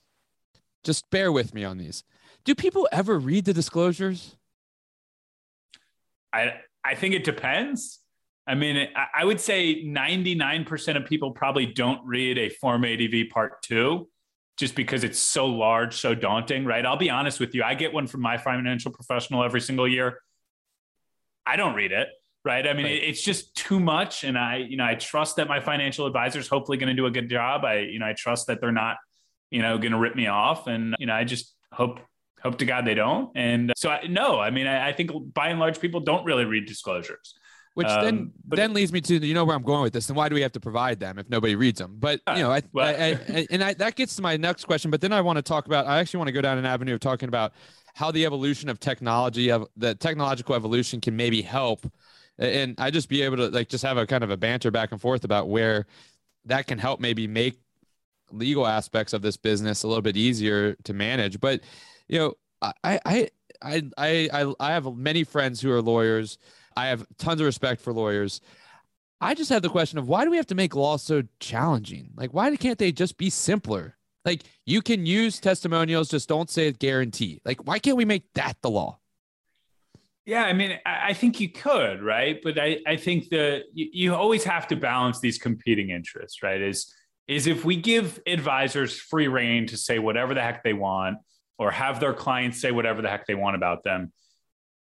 just 0.83 1.09
bear 1.09 1.31
with 1.31 1.53
me 1.53 1.63
on 1.63 1.77
these. 1.77 2.03
Do 2.43 2.55
people 2.55 2.87
ever 2.91 3.17
read 3.19 3.45
the 3.45 3.53
disclosures? 3.53 4.35
I 6.33 6.55
I 6.83 6.95
think 6.95 7.13
it 7.13 7.23
depends. 7.23 7.99
I 8.47 8.55
mean, 8.55 8.87
I 9.15 9.23
would 9.23 9.39
say 9.39 9.83
99% 9.83 10.97
of 10.97 11.05
people 11.05 11.31
probably 11.31 11.67
don't 11.67 12.05
read 12.05 12.37
a 12.37 12.49
Form 12.49 12.83
ADV 12.83 13.29
Part 13.31 13.61
2 13.63 14.07
just 14.57 14.75
because 14.75 15.03
it's 15.03 15.19
so 15.19 15.45
large, 15.45 15.95
so 15.95 16.13
daunting, 16.13 16.65
right? 16.65 16.85
I'll 16.85 16.97
be 16.97 17.09
honest 17.09 17.39
with 17.39 17.55
you. 17.55 17.63
I 17.63 17.75
get 17.75 17.93
one 17.93 18.07
from 18.07 18.21
my 18.21 18.37
financial 18.37 18.91
professional 18.91 19.43
every 19.43 19.61
single 19.61 19.87
year. 19.87 20.19
I 21.45 21.55
don't 21.55 21.75
read 21.75 21.91
it, 21.91 22.09
right? 22.43 22.67
I 22.67 22.73
mean, 22.73 22.85
right. 22.85 23.03
it's 23.03 23.21
just 23.21 23.55
too 23.55 23.79
much. 23.79 24.23
And 24.23 24.37
I, 24.37 24.57
you 24.57 24.77
know, 24.77 24.85
I 24.85 24.95
trust 24.95 25.37
that 25.37 25.47
my 25.47 25.59
financial 25.59 26.05
advisor 26.05 26.39
is 26.39 26.47
hopefully 26.47 26.77
going 26.77 26.89
to 26.89 26.95
do 26.95 27.05
a 27.05 27.11
good 27.11 27.29
job. 27.29 27.63
I, 27.63 27.79
you 27.79 27.99
know, 27.99 28.05
I 28.05 28.13
trust 28.13 28.47
that 28.47 28.59
they're 28.59 28.71
not, 28.71 28.97
you 29.49 29.61
know, 29.61 29.77
going 29.77 29.93
to 29.93 29.99
rip 29.99 30.15
me 30.15 30.27
off. 30.27 30.67
And, 30.67 30.95
you 30.99 31.07
know, 31.07 31.13
I 31.13 31.23
just 31.23 31.55
hope 31.71 31.99
hope 32.41 32.57
to 32.57 32.65
God 32.65 32.85
they 32.85 32.95
don't. 32.95 33.29
And 33.35 33.71
so, 33.75 33.89
I, 33.89 34.07
no, 34.07 34.39
I 34.39 34.49
mean, 34.49 34.65
I, 34.65 34.89
I, 34.89 34.93
think 34.93 35.11
by 35.33 35.49
and 35.49 35.59
large, 35.59 35.79
people 35.79 35.99
don't 35.99 36.25
really 36.25 36.45
read 36.45 36.65
disclosures. 36.65 37.35
Which 37.73 37.87
um, 37.87 38.03
then 38.03 38.31
but, 38.45 38.57
then 38.57 38.73
leads 38.73 38.91
me 38.91 38.99
to 39.01 39.25
you 39.25 39.33
know 39.33 39.45
where 39.45 39.55
I'm 39.55 39.63
going 39.63 39.81
with 39.81 39.93
this, 39.93 40.09
and 40.09 40.17
why 40.17 40.27
do 40.27 40.35
we 40.35 40.41
have 40.41 40.51
to 40.53 40.59
provide 40.59 40.99
them 40.99 41.17
if 41.17 41.29
nobody 41.29 41.55
reads 41.55 41.79
them? 41.79 41.95
But 41.99 42.19
you 42.35 42.41
know, 42.41 42.51
I, 42.51 42.61
well, 42.73 42.87
I, 42.87 42.91
I, 43.29 43.47
and 43.49 43.63
I, 43.63 43.73
that 43.75 43.95
gets 43.95 44.15
to 44.17 44.21
my 44.21 44.35
next 44.35 44.65
question. 44.65 44.91
But 44.91 44.99
then 44.99 45.13
I 45.13 45.21
want 45.21 45.37
to 45.37 45.41
talk 45.41 45.65
about. 45.67 45.87
I 45.87 45.99
actually 45.99 46.17
want 46.17 46.27
to 46.27 46.33
go 46.33 46.41
down 46.41 46.57
an 46.57 46.65
avenue 46.65 46.93
of 46.93 46.99
talking 46.99 47.29
about 47.29 47.53
how 47.93 48.11
the 48.11 48.25
evolution 48.25 48.69
of 48.69 48.79
technology 48.79 49.51
of 49.51 49.67
the 49.77 49.95
technological 49.95 50.55
evolution 50.55 51.01
can 51.01 51.15
maybe 51.15 51.41
help 51.41 51.85
and 52.41 52.75
I 52.77 52.91
just 52.91 53.07
be 53.07 53.21
able 53.21 53.37
to 53.37 53.49
like 53.49 53.69
just 53.69 53.83
have 53.83 53.97
a 53.97 54.07
kind 54.07 54.23
of 54.23 54.31
a 54.31 54.37
banter 54.37 54.71
back 54.71 54.91
and 54.91 54.99
forth 54.99 55.23
about 55.23 55.47
where 55.47 55.85
that 56.45 56.67
can 56.67 56.79
help 56.79 56.99
maybe 56.99 57.27
make 57.27 57.59
legal 58.31 58.65
aspects 58.65 59.13
of 59.13 59.21
this 59.21 59.37
business 59.37 59.83
a 59.83 59.87
little 59.87 60.01
bit 60.01 60.17
easier 60.17 60.75
to 60.83 60.93
manage. 60.93 61.39
But 61.39 61.61
you 62.07 62.19
know, 62.19 62.33
I 62.61 62.99
I 63.05 63.29
I 63.61 63.83
I 63.97 64.53
I 64.59 64.71
have 64.71 64.95
many 64.95 65.23
friends 65.23 65.61
who 65.61 65.71
are 65.71 65.81
lawyers. 65.81 66.37
I 66.75 66.87
have 66.87 67.05
tons 67.17 67.41
of 67.41 67.45
respect 67.45 67.81
for 67.81 67.93
lawyers. 67.93 68.41
I 69.19 69.35
just 69.35 69.49
have 69.51 69.61
the 69.61 69.69
question 69.69 69.99
of 69.99 70.07
why 70.07 70.23
do 70.23 70.31
we 70.31 70.37
have 70.37 70.47
to 70.47 70.55
make 70.55 70.75
law 70.75 70.97
so 70.97 71.23
challenging? 71.39 72.11
Like, 72.15 72.33
why 72.33 72.55
can't 72.55 72.79
they 72.79 72.91
just 72.91 73.17
be 73.17 73.29
simpler? 73.29 73.95
Like, 74.25 74.41
you 74.65 74.81
can 74.81 75.05
use 75.05 75.39
testimonials, 75.39 76.09
just 76.09 76.29
don't 76.29 76.49
say 76.49 76.71
guarantee. 76.71 77.41
Like, 77.45 77.65
why 77.65 77.79
can't 77.79 77.97
we 77.97 78.05
make 78.05 78.33
that 78.33 78.57
the 78.61 78.69
law? 78.69 78.99
Yeah, 80.25 80.43
I 80.43 80.53
mean, 80.53 80.77
I 80.85 81.13
think 81.13 81.39
you 81.39 81.49
could, 81.49 82.01
right? 82.03 82.39
But 82.43 82.59
I, 82.59 82.77
I 82.85 82.95
think 82.95 83.29
the 83.29 83.63
you, 83.73 83.89
you 83.91 84.15
always 84.15 84.43
have 84.43 84.67
to 84.67 84.75
balance 84.75 85.19
these 85.19 85.39
competing 85.39 85.89
interests, 85.89 86.43
right? 86.43 86.61
Is 86.61 86.93
is 87.27 87.47
if 87.47 87.65
we 87.65 87.75
give 87.75 88.19
advisors 88.27 88.99
free 88.99 89.27
rein 89.27 89.65
to 89.67 89.77
say 89.77 89.99
whatever 89.99 90.33
the 90.33 90.41
heck 90.41 90.63
they 90.63 90.73
want 90.73 91.17
or 91.57 91.71
have 91.71 91.99
their 91.99 92.13
clients 92.13 92.61
say 92.61 92.71
whatever 92.71 93.01
the 93.01 93.09
heck 93.09 93.25
they 93.25 93.35
want 93.35 93.55
about 93.55 93.83
them, 93.83 94.11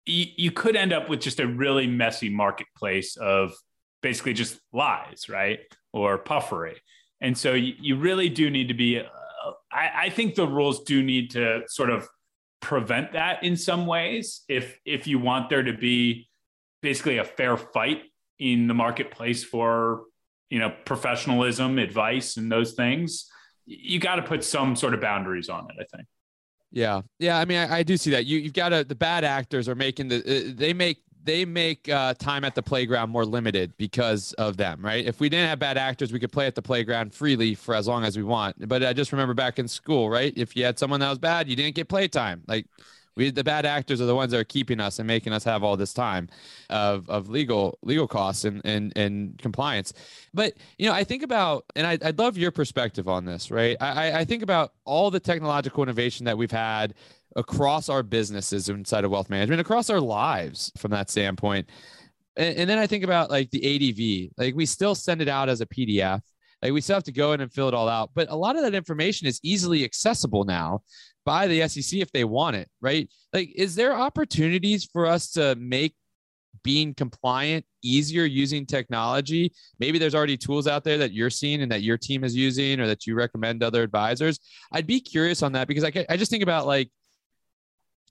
you, 0.05 0.25
you 0.35 0.51
could 0.51 0.75
end 0.75 0.93
up 0.93 1.09
with 1.09 1.21
just 1.21 1.39
a 1.39 1.47
really 1.47 1.87
messy 1.87 2.29
marketplace 2.29 3.17
of 3.17 3.53
basically 4.01 4.33
just 4.33 4.59
lies, 4.73 5.29
right? 5.29 5.59
Or 5.93 6.17
puffery. 6.17 6.81
And 7.21 7.37
so 7.37 7.53
you, 7.53 7.73
you 7.79 7.95
really 7.97 8.29
do 8.29 8.49
need 8.49 8.67
to 8.69 8.73
be, 8.73 8.99
uh, 8.99 9.03
I, 9.71 9.91
I 9.95 10.09
think 10.09 10.35
the 10.35 10.47
rules 10.47 10.83
do 10.83 11.03
need 11.03 11.31
to 11.31 11.61
sort 11.67 11.89
of 11.89 12.07
prevent 12.61 13.13
that 13.13 13.43
in 13.43 13.57
some 13.57 13.85
ways 13.87 14.41
if 14.47 14.79
if 14.85 15.07
you 15.07 15.19
want 15.19 15.49
there 15.49 15.63
to 15.63 15.73
be 15.73 16.29
basically 16.81 17.17
a 17.17 17.23
fair 17.23 17.57
fight 17.57 18.03
in 18.39 18.67
the 18.67 18.73
marketplace 18.73 19.43
for 19.43 20.03
you 20.49 20.59
know 20.59 20.71
professionalism 20.85 21.79
advice 21.79 22.37
and 22.37 22.51
those 22.51 22.73
things 22.73 23.29
you 23.65 23.99
got 23.99 24.17
to 24.17 24.21
put 24.21 24.43
some 24.43 24.75
sort 24.75 24.93
of 24.93 25.01
boundaries 25.01 25.49
on 25.49 25.67
it 25.71 25.75
i 25.81 25.97
think 25.97 26.07
yeah 26.71 27.01
yeah 27.19 27.37
i 27.37 27.45
mean 27.45 27.57
i, 27.57 27.77
I 27.79 27.83
do 27.83 27.97
see 27.97 28.11
that 28.11 28.25
you 28.25 28.39
you've 28.39 28.53
got 28.53 28.69
to 28.69 28.83
the 28.83 28.95
bad 28.95 29.23
actors 29.23 29.67
are 29.67 29.75
making 29.75 30.07
the 30.07 30.17
uh, 30.17 30.53
they 30.55 30.73
make 30.73 31.03
they 31.23 31.45
make 31.45 31.87
uh, 31.89 32.13
time 32.15 32.43
at 32.43 32.55
the 32.55 32.63
playground 32.63 33.09
more 33.09 33.25
limited 33.25 33.75
because 33.77 34.33
of 34.33 34.57
them, 34.57 34.83
right? 34.83 35.05
If 35.05 35.19
we 35.19 35.29
didn't 35.29 35.49
have 35.49 35.59
bad 35.59 35.77
actors, 35.77 36.11
we 36.11 36.19
could 36.19 36.31
play 36.31 36.47
at 36.47 36.55
the 36.55 36.61
playground 36.61 37.13
freely 37.13 37.53
for 37.53 37.75
as 37.75 37.87
long 37.87 38.03
as 38.03 38.17
we 38.17 38.23
want. 38.23 38.67
But 38.67 38.83
I 38.83 38.93
just 38.93 39.11
remember 39.11 39.33
back 39.33 39.59
in 39.59 39.67
school, 39.67 40.09
right? 40.09 40.33
If 40.35 40.55
you 40.55 40.65
had 40.65 40.79
someone 40.79 40.99
that 41.01 41.09
was 41.09 41.19
bad, 41.19 41.47
you 41.47 41.55
didn't 41.55 41.75
get 41.75 41.87
playtime. 41.87 42.43
Like 42.47 42.65
we, 43.15 43.29
the 43.29 43.43
bad 43.43 43.65
actors 43.65 43.99
are 43.99 44.05
the 44.05 44.15
ones 44.15 44.31
that 44.31 44.39
are 44.39 44.45
keeping 44.45 44.79
us 44.79 44.99
and 44.99 45.07
making 45.07 45.33
us 45.33 45.43
have 45.43 45.63
all 45.63 45.75
this 45.75 45.93
time 45.93 46.29
of, 46.69 47.09
of 47.09 47.29
legal 47.29 47.77
legal 47.81 48.07
costs 48.07 48.45
and, 48.45 48.61
and 48.65 48.93
and 48.95 49.37
compliance. 49.39 49.93
But 50.33 50.53
you 50.77 50.87
know, 50.87 50.93
I 50.93 51.03
think 51.03 51.23
about, 51.23 51.65
and 51.75 51.85
I, 51.85 51.97
I'd 52.01 52.19
love 52.19 52.37
your 52.37 52.51
perspective 52.51 53.07
on 53.07 53.25
this, 53.25 53.51
right? 53.51 53.75
I, 53.81 54.19
I 54.19 54.25
think 54.25 54.43
about 54.43 54.73
all 54.85 55.11
the 55.11 55.19
technological 55.19 55.83
innovation 55.83 56.25
that 56.25 56.37
we've 56.37 56.51
had 56.51 56.93
across 57.35 57.89
our 57.89 58.03
businesses 58.03 58.69
inside 58.69 59.05
of 59.05 59.11
wealth 59.11 59.29
management, 59.29 59.61
across 59.61 59.89
our 59.89 60.01
lives 60.01 60.71
from 60.77 60.91
that 60.91 61.09
standpoint. 61.09 61.69
And, 62.35 62.57
and, 62.57 62.69
then 62.69 62.77
I 62.77 62.87
think 62.87 63.03
about 63.03 63.29
like 63.29 63.51
the 63.51 63.59
ADV, 63.59 64.33
like 64.37 64.55
we 64.55 64.65
still 64.65 64.95
send 64.95 65.21
it 65.21 65.27
out 65.27 65.49
as 65.49 65.61
a 65.61 65.65
PDF. 65.65 66.21
Like 66.61 66.73
we 66.73 66.81
still 66.81 66.95
have 66.95 67.03
to 67.03 67.11
go 67.11 67.33
in 67.33 67.41
and 67.41 67.51
fill 67.51 67.67
it 67.67 67.73
all 67.73 67.89
out. 67.89 68.11
But 68.13 68.29
a 68.29 68.35
lot 68.35 68.55
of 68.55 68.61
that 68.63 68.75
information 68.75 69.27
is 69.27 69.39
easily 69.43 69.83
accessible 69.83 70.43
now 70.43 70.81
by 71.25 71.47
the 71.47 71.67
SEC 71.67 71.99
if 71.99 72.11
they 72.11 72.23
want 72.23 72.55
it, 72.55 72.69
right? 72.81 73.09
Like, 73.33 73.51
is 73.55 73.75
there 73.75 73.95
opportunities 73.95 74.87
for 74.91 75.05
us 75.05 75.31
to 75.31 75.55
make 75.55 75.95
being 76.63 76.93
compliant 76.93 77.65
easier 77.83 78.25
using 78.25 78.65
technology? 78.65 79.51
Maybe 79.79 79.97
there's 79.97 80.15
already 80.15 80.37
tools 80.37 80.67
out 80.67 80.83
there 80.83 80.97
that 80.99 81.13
you're 81.13 81.29
seeing 81.29 81.61
and 81.61 81.71
that 81.71 81.81
your 81.81 81.97
team 81.97 82.23
is 82.23 82.35
using 82.35 82.79
or 82.79 82.87
that 82.87 83.07
you 83.07 83.15
recommend 83.15 83.63
other 83.63 83.81
advisors. 83.81 84.39
I'd 84.71 84.87
be 84.87 84.99
curious 84.99 85.41
on 85.41 85.53
that 85.53 85.67
because 85.67 85.83
I, 85.83 85.91
I 86.09 86.17
just 86.17 86.31
think 86.31 86.43
about 86.43 86.67
like 86.67 86.89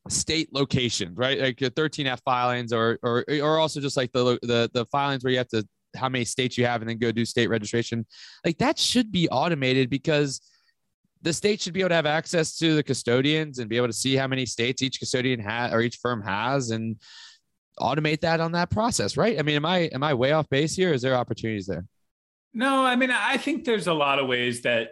state 0.08 0.48
locations, 0.52 1.16
right? 1.16 1.38
Like 1.40 1.60
your 1.60 1.70
13F 1.70 2.20
filings, 2.24 2.72
or 2.72 2.98
or 3.02 3.24
or 3.28 3.58
also 3.58 3.80
just 3.80 3.96
like 3.96 4.12
the 4.12 4.38
the 4.42 4.70
the 4.72 4.86
filings 4.86 5.22
where 5.22 5.32
you 5.32 5.38
have 5.38 5.48
to 5.48 5.66
how 5.96 6.08
many 6.08 6.24
states 6.24 6.56
you 6.56 6.66
have 6.66 6.82
and 6.82 6.90
then 6.90 6.98
go 6.98 7.12
do 7.12 7.24
state 7.24 7.48
registration. 7.48 8.06
Like 8.44 8.58
that 8.58 8.78
should 8.78 9.10
be 9.10 9.28
automated 9.28 9.90
because 9.90 10.40
the 11.22 11.32
state 11.32 11.60
should 11.60 11.74
be 11.74 11.80
able 11.80 11.90
to 11.90 11.94
have 11.94 12.06
access 12.06 12.56
to 12.58 12.74
the 12.74 12.82
custodians 12.82 13.58
and 13.58 13.68
be 13.68 13.76
able 13.76 13.88
to 13.88 13.92
see 13.92 14.16
how 14.16 14.26
many 14.26 14.46
states 14.46 14.82
each 14.82 14.98
custodian 14.98 15.40
has 15.40 15.72
or 15.72 15.80
each 15.80 15.96
firm 15.96 16.22
has 16.22 16.70
and 16.70 16.96
automate 17.78 18.20
that 18.20 18.40
on 18.40 18.52
that 18.52 18.70
process, 18.70 19.16
right? 19.16 19.38
I 19.38 19.42
mean, 19.42 19.56
am 19.56 19.66
I 19.66 19.90
am 19.92 20.02
I 20.02 20.14
way 20.14 20.32
off 20.32 20.48
base 20.48 20.74
here? 20.74 20.92
Is 20.92 21.02
there 21.02 21.14
opportunities 21.14 21.66
there? 21.66 21.84
No, 22.52 22.84
I 22.84 22.96
mean, 22.96 23.10
I 23.10 23.36
think 23.36 23.64
there's 23.64 23.86
a 23.86 23.94
lot 23.94 24.18
of 24.18 24.26
ways 24.26 24.62
that 24.62 24.88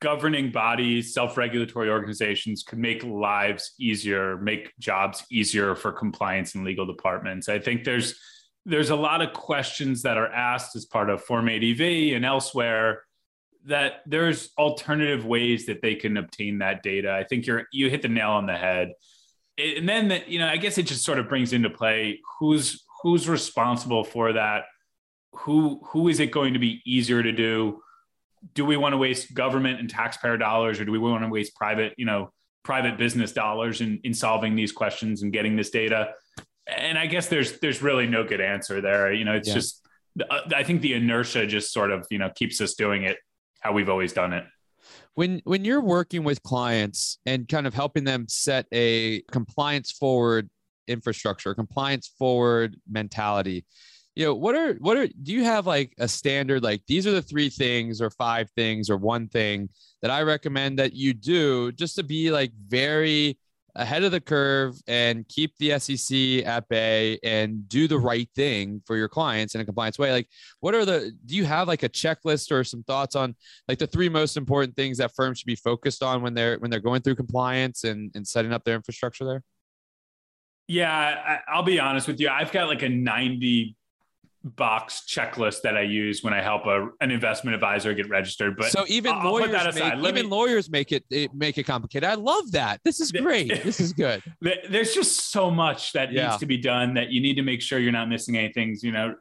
governing 0.00 0.50
bodies, 0.50 1.14
self 1.14 1.36
regulatory 1.36 1.88
organizations 1.88 2.62
could 2.62 2.78
make 2.78 3.02
lives 3.04 3.74
easier, 3.78 4.36
make 4.38 4.72
jobs 4.78 5.24
easier 5.30 5.74
for 5.74 5.92
compliance 5.92 6.54
and 6.54 6.64
legal 6.64 6.84
departments. 6.84 7.48
I 7.48 7.58
think 7.58 7.84
there's 7.84 8.18
there's 8.64 8.90
a 8.90 8.96
lot 8.96 9.22
of 9.22 9.32
questions 9.32 10.02
that 10.02 10.16
are 10.16 10.30
asked 10.32 10.76
as 10.76 10.84
part 10.84 11.10
of 11.10 11.22
Form 11.22 11.48
ADV 11.48 11.80
and 12.14 12.24
elsewhere 12.24 13.02
that 13.66 14.02
there's 14.06 14.50
alternative 14.58 15.24
ways 15.24 15.66
that 15.66 15.82
they 15.82 15.94
can 15.94 16.16
obtain 16.16 16.58
that 16.58 16.82
data. 16.82 17.12
I 17.12 17.24
think 17.24 17.46
you're 17.46 17.64
you 17.72 17.90
hit 17.90 18.02
the 18.02 18.08
nail 18.08 18.30
on 18.30 18.46
the 18.46 18.56
head. 18.56 18.92
And 19.58 19.88
then 19.88 20.08
the, 20.08 20.22
you 20.26 20.38
know, 20.38 20.48
I 20.48 20.56
guess 20.56 20.78
it 20.78 20.84
just 20.84 21.04
sort 21.04 21.18
of 21.18 21.28
brings 21.28 21.52
into 21.52 21.70
play 21.70 22.20
who's 22.38 22.84
who's 23.02 23.28
responsible 23.28 24.04
for 24.04 24.32
that. 24.32 24.64
Who 25.32 25.80
who 25.86 26.08
is 26.08 26.20
it 26.20 26.30
going 26.30 26.54
to 26.54 26.58
be 26.58 26.80
easier 26.84 27.22
to 27.22 27.32
do? 27.32 27.80
do 28.54 28.64
we 28.64 28.76
want 28.76 28.92
to 28.92 28.96
waste 28.96 29.34
government 29.34 29.80
and 29.80 29.88
taxpayer 29.88 30.36
dollars 30.36 30.80
or 30.80 30.84
do 30.84 30.92
we 30.92 30.98
want 30.98 31.22
to 31.22 31.28
waste 31.28 31.54
private, 31.54 31.94
you 31.96 32.04
know, 32.04 32.30
private 32.62 32.98
business 32.98 33.32
dollars 33.32 33.80
in, 33.80 34.00
in 34.04 34.14
solving 34.14 34.54
these 34.54 34.72
questions 34.72 35.22
and 35.22 35.32
getting 35.32 35.56
this 35.56 35.70
data? 35.70 36.12
And 36.66 36.98
I 36.98 37.06
guess 37.06 37.28
there's 37.28 37.58
there's 37.60 37.82
really 37.82 38.06
no 38.06 38.24
good 38.24 38.40
answer 38.40 38.80
there. 38.80 39.12
You 39.12 39.24
know, 39.24 39.34
it's 39.34 39.48
yeah. 39.48 39.54
just 39.54 39.82
uh, 40.30 40.40
I 40.54 40.62
think 40.62 40.82
the 40.82 40.94
inertia 40.94 41.46
just 41.46 41.72
sort 41.72 41.90
of, 41.90 42.06
you 42.10 42.18
know, 42.18 42.30
keeps 42.34 42.60
us 42.60 42.74
doing 42.74 43.04
it 43.04 43.16
how 43.60 43.72
we've 43.72 43.88
always 43.88 44.12
done 44.12 44.32
it. 44.32 44.44
When 45.14 45.40
when 45.44 45.64
you're 45.64 45.82
working 45.82 46.24
with 46.24 46.42
clients 46.42 47.18
and 47.26 47.48
kind 47.48 47.66
of 47.66 47.74
helping 47.74 48.04
them 48.04 48.26
set 48.28 48.66
a 48.72 49.22
compliance 49.30 49.92
forward 49.92 50.48
infrastructure, 50.88 51.54
compliance 51.54 52.12
forward 52.18 52.76
mentality, 52.90 53.64
you 54.14 54.26
know 54.26 54.34
what 54.34 54.54
are 54.54 54.74
what 54.74 54.96
are 54.96 55.06
do 55.06 55.32
you 55.32 55.44
have 55.44 55.66
like 55.66 55.94
a 55.98 56.06
standard 56.06 56.62
like 56.62 56.82
these 56.86 57.06
are 57.06 57.12
the 57.12 57.22
three 57.22 57.48
things 57.48 58.00
or 58.00 58.10
five 58.10 58.50
things 58.50 58.90
or 58.90 58.96
one 58.96 59.26
thing 59.28 59.68
that 60.02 60.10
i 60.10 60.22
recommend 60.22 60.78
that 60.78 60.92
you 60.92 61.14
do 61.14 61.72
just 61.72 61.96
to 61.96 62.02
be 62.02 62.30
like 62.30 62.52
very 62.68 63.38
ahead 63.74 64.04
of 64.04 64.12
the 64.12 64.20
curve 64.20 64.76
and 64.86 65.26
keep 65.28 65.56
the 65.56 65.78
sec 65.78 66.46
at 66.46 66.68
bay 66.68 67.18
and 67.22 67.68
do 67.68 67.88
the 67.88 67.94
mm-hmm. 67.94 68.06
right 68.06 68.28
thing 68.34 68.82
for 68.86 68.96
your 68.96 69.08
clients 69.08 69.54
in 69.54 69.60
a 69.60 69.64
compliance 69.64 69.98
way. 69.98 70.12
Like 70.12 70.28
what 70.60 70.74
are 70.74 70.84
the 70.84 71.12
do 71.26 71.34
you 71.34 71.44
have 71.44 71.68
like 71.68 71.82
a 71.82 71.88
checklist 71.88 72.52
or 72.52 72.64
some 72.64 72.82
thoughts 72.82 73.16
on 73.16 73.34
like 73.68 73.78
the 73.78 73.86
three 73.86 74.08
most 74.08 74.36
important 74.36 74.76
things 74.76 74.98
that 74.98 75.14
firms 75.14 75.38
should 75.38 75.46
be 75.46 75.56
focused 75.56 76.02
on 76.02 76.22
when 76.22 76.34
they're 76.34 76.58
when 76.58 76.70
they're 76.70 76.80
going 76.80 77.02
through 77.02 77.16
compliance 77.16 77.84
and, 77.84 78.10
and 78.14 78.26
setting 78.26 78.52
up 78.52 78.64
their 78.64 78.76
infrastructure 78.76 79.24
there? 79.24 79.42
Yeah 80.68 81.38
i'll 81.48 81.62
be 81.62 81.80
honest 81.80 82.06
with 82.06 82.20
you. 82.20 82.28
I've 82.28 82.52
got 82.52 82.68
like 82.68 82.82
a 82.82 82.88
90 82.88 83.76
box 84.44 85.04
checklist 85.08 85.62
that 85.62 85.76
I 85.76 85.82
use 85.82 86.22
when 86.22 86.34
I 86.34 86.42
help 86.42 86.66
a, 86.66 86.88
an 87.00 87.10
investment 87.10 87.54
advisor 87.54 87.94
get 87.94 88.08
registered. 88.08 88.56
But 88.56 88.70
so 88.72 88.84
even 88.88 89.12
I'll, 89.12 89.32
lawyers, 89.32 89.54
I'll 89.54 89.72
make, 89.72 90.08
even 90.08 90.14
me, 90.14 90.22
lawyers 90.22 90.70
make 90.70 90.92
it, 90.92 91.04
it, 91.10 91.32
make 91.34 91.58
it 91.58 91.64
complicated. 91.64 92.08
I 92.08 92.14
love 92.14 92.52
that. 92.52 92.80
This 92.84 93.00
is 93.00 93.12
great. 93.12 93.48
this 93.62 93.80
is 93.80 93.92
good. 93.92 94.22
There's 94.40 94.94
just 94.94 95.30
so 95.30 95.50
much 95.50 95.92
that 95.92 96.12
yeah. 96.12 96.28
needs 96.28 96.38
to 96.38 96.46
be 96.46 96.58
done 96.58 96.94
that 96.94 97.10
you 97.10 97.20
need 97.20 97.34
to 97.34 97.42
make 97.42 97.62
sure 97.62 97.78
you're 97.78 97.92
not 97.92 98.08
missing 98.08 98.36
anything. 98.36 98.76
You 98.82 98.92
know, 98.92 99.14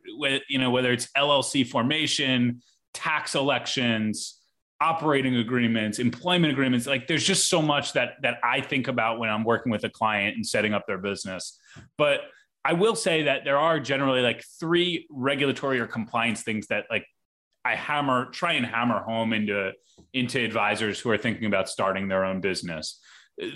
you 0.50 0.58
know 0.58 0.72
whether 0.72 0.92
it's 0.92 1.08
LLC 1.16 1.68
formation, 1.68 2.62
tax 2.94 3.36
elections, 3.36 4.40
operating 4.82 5.36
agreements, 5.36 6.00
employment 6.00 6.51
agreements. 6.51 6.88
Like 6.88 7.08
there's 7.08 7.24
just 7.24 7.48
so 7.48 7.62
much 7.62 7.94
that 7.94 8.13
that 8.24 8.40
I 8.44 8.62
think 8.62 8.88
about 8.88 9.20
when 9.20 9.30
I'm 9.30 9.44
working 9.44 9.72
with 9.72 9.84
a 9.84 9.90
client 9.90 10.36
and 10.36 10.46
setting 10.46 10.74
up 10.74 10.88
their 10.88 10.98
business. 10.98 11.60
But 11.98 12.22
I 12.63 12.74
will 12.74 12.96
say 12.96 13.24
that 13.24 13.44
there 13.44 13.58
are 13.58 13.80
generally 13.80 14.22
like 14.22 14.44
three 14.60 15.08
regulatory 15.10 15.80
or 15.80 15.88
compliance 15.88 16.44
things 16.44 16.68
that 16.68 16.86
like 16.89 17.06
I 17.65 17.75
hammer 17.75 18.25
try 18.32 18.53
and 18.53 18.65
hammer 18.65 19.00
home 19.00 19.34
into 19.34 19.72
into 20.13 20.44
advisors 20.44 21.00
who 21.00 21.10
are 21.10 21.18
thinking 21.18 21.46
about 21.46 21.70
starting 21.70 22.08
their 22.08 22.25
own 22.25 22.41
business. 22.41 23.00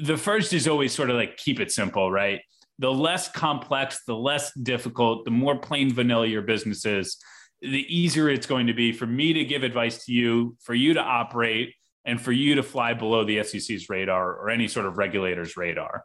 The 0.02 0.18
first 0.18 0.54
is 0.54 0.68
always 0.68 0.94
sort 0.94 1.10
of 1.10 1.16
like 1.16 1.38
keep 1.38 1.60
it 1.60 1.72
simple, 1.72 2.12
right? 2.12 2.42
The 2.80 2.92
less 2.92 3.32
complex, 3.32 4.02
the 4.06 4.16
less 4.16 4.52
difficult, 4.54 5.26
the 5.26 5.32
more 5.32 5.58
plain 5.58 5.94
vanilla 5.94 6.28
your 6.28 6.42
business 6.42 6.86
is, 6.86 7.18
the 7.62 7.86
easier 7.96 8.30
it's 8.30 8.48
going 8.48 8.68
to 8.68 8.74
be 8.74 8.92
for 8.92 9.06
me 9.06 9.34
to 9.34 9.46
give 9.46 9.64
advice 9.64 10.06
to 10.06 10.12
you, 10.12 10.58
for 10.62 10.74
you 10.74 10.94
to 10.94 11.02
operate, 11.02 11.74
and 12.06 12.22
for 12.22 12.32
you 12.32 12.56
to 12.56 12.64
fly 12.64 12.94
below 12.94 13.24
the 13.24 13.44
SEC's 13.44 13.90
radar 13.90 14.34
or 14.36 14.50
any 14.50 14.68
sort 14.68 14.86
of 14.86 14.98
regulator's 14.98 15.58
radar. 15.58 16.04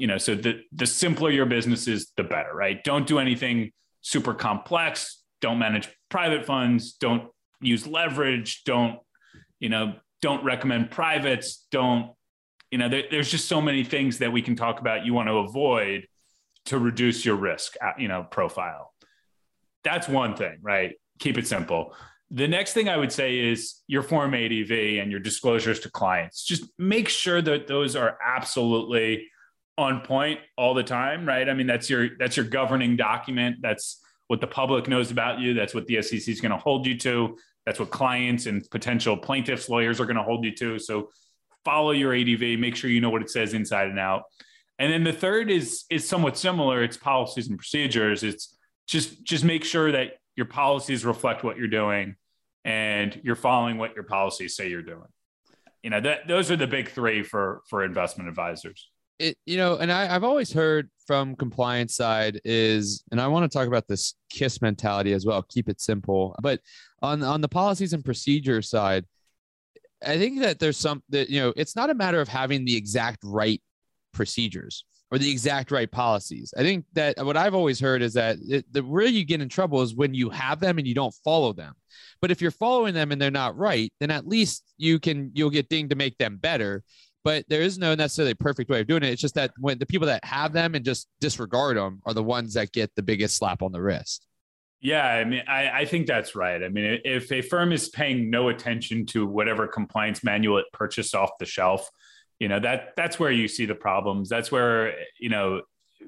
You 0.00 0.06
know, 0.06 0.16
so 0.16 0.34
the 0.34 0.62
the 0.72 0.86
simpler 0.86 1.30
your 1.30 1.44
business 1.44 1.86
is, 1.86 2.10
the 2.16 2.24
better, 2.24 2.54
right? 2.54 2.82
Don't 2.84 3.06
do 3.06 3.18
anything 3.18 3.70
super 4.00 4.32
complex. 4.32 5.22
Don't 5.42 5.58
manage 5.58 5.90
private 6.08 6.46
funds. 6.46 6.94
Don't 6.94 7.28
use 7.60 7.86
leverage. 7.86 8.64
Don't, 8.64 8.98
you 9.58 9.68
know, 9.68 9.96
don't 10.22 10.42
recommend 10.42 10.90
privates. 10.90 11.66
Don't, 11.70 12.12
you 12.70 12.78
know, 12.78 12.88
there, 12.88 13.02
there's 13.10 13.30
just 13.30 13.46
so 13.46 13.60
many 13.60 13.84
things 13.84 14.18
that 14.20 14.32
we 14.32 14.40
can 14.40 14.56
talk 14.56 14.80
about 14.80 15.04
you 15.04 15.12
want 15.12 15.28
to 15.28 15.34
avoid 15.34 16.06
to 16.64 16.78
reduce 16.78 17.26
your 17.26 17.36
risk, 17.36 17.74
uh, 17.84 17.92
you 17.98 18.08
know, 18.08 18.22
profile. 18.22 18.94
That's 19.84 20.08
one 20.08 20.34
thing, 20.34 20.60
right? 20.62 20.94
Keep 21.18 21.36
it 21.36 21.46
simple. 21.46 21.94
The 22.30 22.48
next 22.48 22.72
thing 22.72 22.88
I 22.88 22.96
would 22.96 23.12
say 23.12 23.38
is 23.38 23.82
your 23.86 24.02
Form 24.02 24.32
ADV 24.32 24.70
and 24.70 25.10
your 25.10 25.20
disclosures 25.20 25.80
to 25.80 25.90
clients. 25.90 26.42
Just 26.42 26.64
make 26.78 27.10
sure 27.10 27.42
that 27.42 27.66
those 27.66 27.96
are 27.96 28.16
absolutely 28.24 29.26
on 29.80 30.00
point 30.00 30.40
all 30.56 30.74
the 30.74 30.82
time, 30.82 31.26
right? 31.26 31.48
I 31.48 31.54
mean, 31.54 31.66
that's 31.66 31.90
your 31.90 32.10
that's 32.18 32.36
your 32.36 32.46
governing 32.46 32.96
document. 32.96 33.56
That's 33.60 34.00
what 34.28 34.40
the 34.40 34.46
public 34.46 34.86
knows 34.86 35.10
about 35.10 35.40
you. 35.40 35.54
That's 35.54 35.74
what 35.74 35.86
the 35.86 36.00
SEC 36.02 36.28
is 36.28 36.40
going 36.40 36.52
to 36.52 36.58
hold 36.58 36.86
you 36.86 36.96
to. 36.98 37.36
That's 37.66 37.80
what 37.80 37.90
clients 37.90 38.46
and 38.46 38.68
potential 38.70 39.16
plaintiffs 39.16 39.68
lawyers 39.68 40.00
are 40.00 40.06
going 40.06 40.16
to 40.16 40.22
hold 40.22 40.44
you 40.44 40.54
to. 40.56 40.78
So 40.78 41.10
follow 41.64 41.90
your 41.90 42.14
ADV, 42.14 42.58
make 42.58 42.76
sure 42.76 42.90
you 42.90 43.00
know 43.00 43.10
what 43.10 43.22
it 43.22 43.30
says 43.30 43.54
inside 43.54 43.88
and 43.88 43.98
out. 43.98 44.22
And 44.78 44.92
then 44.92 45.04
the 45.04 45.12
third 45.12 45.50
is 45.50 45.84
is 45.90 46.08
somewhat 46.08 46.36
similar. 46.36 46.82
It's 46.82 46.96
policies 46.96 47.48
and 47.48 47.58
procedures. 47.58 48.22
It's 48.22 48.56
just 48.86 49.22
just 49.24 49.44
make 49.44 49.64
sure 49.64 49.92
that 49.92 50.12
your 50.36 50.46
policies 50.46 51.04
reflect 51.04 51.44
what 51.44 51.58
you're 51.58 51.68
doing 51.68 52.16
and 52.64 53.20
you're 53.22 53.36
following 53.36 53.78
what 53.78 53.94
your 53.94 54.04
policies 54.04 54.56
say 54.56 54.70
you're 54.70 54.82
doing. 54.82 55.08
You 55.82 55.90
know, 55.90 56.00
that 56.00 56.28
those 56.28 56.50
are 56.50 56.56
the 56.56 56.66
big 56.66 56.88
three 56.88 57.22
for 57.22 57.62
for 57.68 57.84
investment 57.84 58.28
advisors. 58.28 58.88
It, 59.20 59.36
you 59.44 59.58
know, 59.58 59.76
and 59.76 59.92
I, 59.92 60.14
I've 60.14 60.24
always 60.24 60.50
heard 60.50 60.88
from 61.06 61.36
compliance 61.36 61.94
side 61.94 62.40
is, 62.44 63.04
and 63.12 63.20
I 63.20 63.26
want 63.28 63.50
to 63.50 63.54
talk 63.56 63.68
about 63.68 63.86
this 63.86 64.14
KISS 64.30 64.62
mentality 64.62 65.12
as 65.12 65.26
well. 65.26 65.42
Keep 65.42 65.68
it 65.68 65.80
simple. 65.80 66.34
But 66.42 66.60
on 67.02 67.22
on 67.22 67.42
the 67.42 67.48
policies 67.48 67.92
and 67.92 68.04
procedure 68.04 68.62
side, 68.62 69.04
I 70.04 70.16
think 70.16 70.40
that 70.40 70.58
there's 70.58 70.78
some 70.78 71.02
that 71.10 71.28
you 71.28 71.40
know, 71.40 71.52
it's 71.54 71.76
not 71.76 71.90
a 71.90 71.94
matter 71.94 72.20
of 72.20 72.28
having 72.28 72.64
the 72.64 72.76
exact 72.76 73.18
right 73.22 73.60
procedures 74.12 74.84
or 75.10 75.18
the 75.18 75.30
exact 75.30 75.70
right 75.70 75.90
policies. 75.90 76.54
I 76.56 76.62
think 76.62 76.84
that 76.94 77.22
what 77.24 77.36
I've 77.36 77.54
always 77.54 77.80
heard 77.80 78.00
is 78.00 78.14
that 78.14 78.38
it, 78.48 78.72
the 78.72 78.82
where 78.82 79.06
you 79.06 79.24
get 79.24 79.42
in 79.42 79.48
trouble 79.48 79.82
is 79.82 79.94
when 79.94 80.14
you 80.14 80.30
have 80.30 80.60
them 80.60 80.78
and 80.78 80.86
you 80.86 80.94
don't 80.94 81.14
follow 81.24 81.52
them. 81.52 81.74
But 82.22 82.30
if 82.30 82.40
you're 82.40 82.52
following 82.52 82.94
them 82.94 83.10
and 83.10 83.20
they're 83.20 83.30
not 83.30 83.56
right, 83.56 83.92
then 84.00 84.10
at 84.10 84.26
least 84.26 84.64
you 84.78 84.98
can 85.00 85.30
you'll 85.34 85.50
get 85.50 85.68
dinged 85.68 85.90
to 85.90 85.96
make 85.96 86.16
them 86.18 86.36
better. 86.36 86.84
But 87.22 87.44
there 87.48 87.60
is 87.60 87.78
no 87.78 87.94
necessarily 87.94 88.34
perfect 88.34 88.70
way 88.70 88.80
of 88.80 88.86
doing 88.86 89.02
it. 89.02 89.10
It's 89.10 89.20
just 89.20 89.34
that 89.34 89.52
when 89.58 89.78
the 89.78 89.86
people 89.86 90.06
that 90.06 90.24
have 90.24 90.52
them 90.52 90.74
and 90.74 90.84
just 90.84 91.06
disregard 91.20 91.76
them 91.76 92.00
are 92.06 92.14
the 92.14 92.22
ones 92.22 92.54
that 92.54 92.72
get 92.72 92.94
the 92.96 93.02
biggest 93.02 93.36
slap 93.36 93.62
on 93.62 93.72
the 93.72 93.82
wrist. 93.82 94.26
Yeah, 94.80 95.06
I 95.06 95.24
mean, 95.24 95.42
I, 95.46 95.80
I 95.80 95.84
think 95.84 96.06
that's 96.06 96.34
right. 96.34 96.62
I 96.62 96.70
mean, 96.70 97.00
if 97.04 97.30
a 97.30 97.42
firm 97.42 97.72
is 97.72 97.90
paying 97.90 98.30
no 98.30 98.48
attention 98.48 99.04
to 99.06 99.26
whatever 99.26 99.66
compliance 99.66 100.24
manual 100.24 100.56
it 100.56 100.64
purchased 100.72 101.14
off 101.14 101.32
the 101.38 101.44
shelf, 101.44 101.90
you 102.40 102.48
know 102.48 102.58
that 102.58 102.94
that's 102.96 103.20
where 103.20 103.30
you 103.30 103.46
see 103.46 103.66
the 103.66 103.74
problems 103.74 104.28
that's 104.28 104.50
where 104.50 104.94
you 105.20 105.28
know 105.28 105.60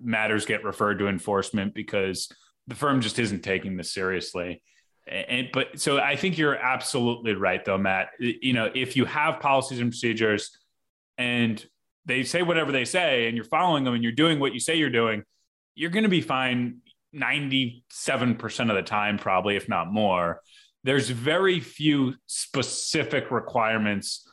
matters 0.02 0.46
get 0.46 0.64
referred 0.64 0.98
to 0.98 1.06
enforcement 1.06 1.74
because 1.74 2.28
the 2.66 2.74
firm 2.74 3.00
just 3.00 3.18
isn't 3.18 3.44
taking 3.44 3.76
this 3.76 3.92
seriously 3.92 4.62
and 5.06 5.48
but 5.52 5.78
so 5.78 5.98
i 5.98 6.16
think 6.16 6.38
you're 6.38 6.56
absolutely 6.56 7.34
right 7.34 7.64
though 7.64 7.78
matt 7.78 8.08
you 8.18 8.54
know 8.54 8.70
if 8.74 8.96
you 8.96 9.04
have 9.04 9.38
policies 9.40 9.78
and 9.78 9.90
procedures 9.90 10.58
and 11.18 11.64
they 12.04 12.22
say 12.22 12.42
whatever 12.42 12.72
they 12.72 12.84
say 12.84 13.26
and 13.26 13.36
you're 13.36 13.44
following 13.44 13.84
them 13.84 13.94
and 13.94 14.02
you're 14.02 14.12
doing 14.12 14.40
what 14.40 14.54
you 14.54 14.60
say 14.60 14.76
you're 14.76 14.90
doing 14.90 15.22
you're 15.74 15.90
going 15.90 16.02
to 16.02 16.08
be 16.08 16.20
fine 16.20 16.78
97% 17.14 17.80
of 18.70 18.76
the 18.76 18.82
time 18.82 19.18
probably 19.18 19.56
if 19.56 19.68
not 19.68 19.92
more 19.92 20.40
there's 20.84 21.08
very 21.08 21.60
few 21.60 22.14
specific 22.26 23.30
requirements 23.30 24.28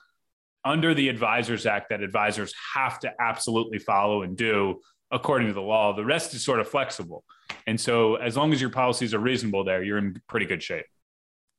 under 0.65 0.93
the 0.93 1.09
Advisors 1.09 1.65
Act 1.65 1.89
that 1.89 2.01
advisors 2.01 2.53
have 2.73 2.99
to 2.99 3.13
absolutely 3.19 3.79
follow 3.79 4.23
and 4.23 4.35
do 4.35 4.79
according 5.11 5.47
to 5.47 5.53
the 5.53 5.61
law. 5.61 5.93
The 5.93 6.05
rest 6.05 6.33
is 6.33 6.43
sort 6.43 6.59
of 6.59 6.67
flexible. 6.67 7.23
And 7.65 7.79
so 7.79 8.15
as 8.15 8.35
long 8.35 8.53
as 8.53 8.61
your 8.61 8.69
policies 8.69 9.13
are 9.13 9.19
reasonable 9.19 9.63
there, 9.63 9.83
you're 9.83 9.97
in 9.97 10.21
pretty 10.27 10.45
good 10.45 10.61
shape. 10.61 10.85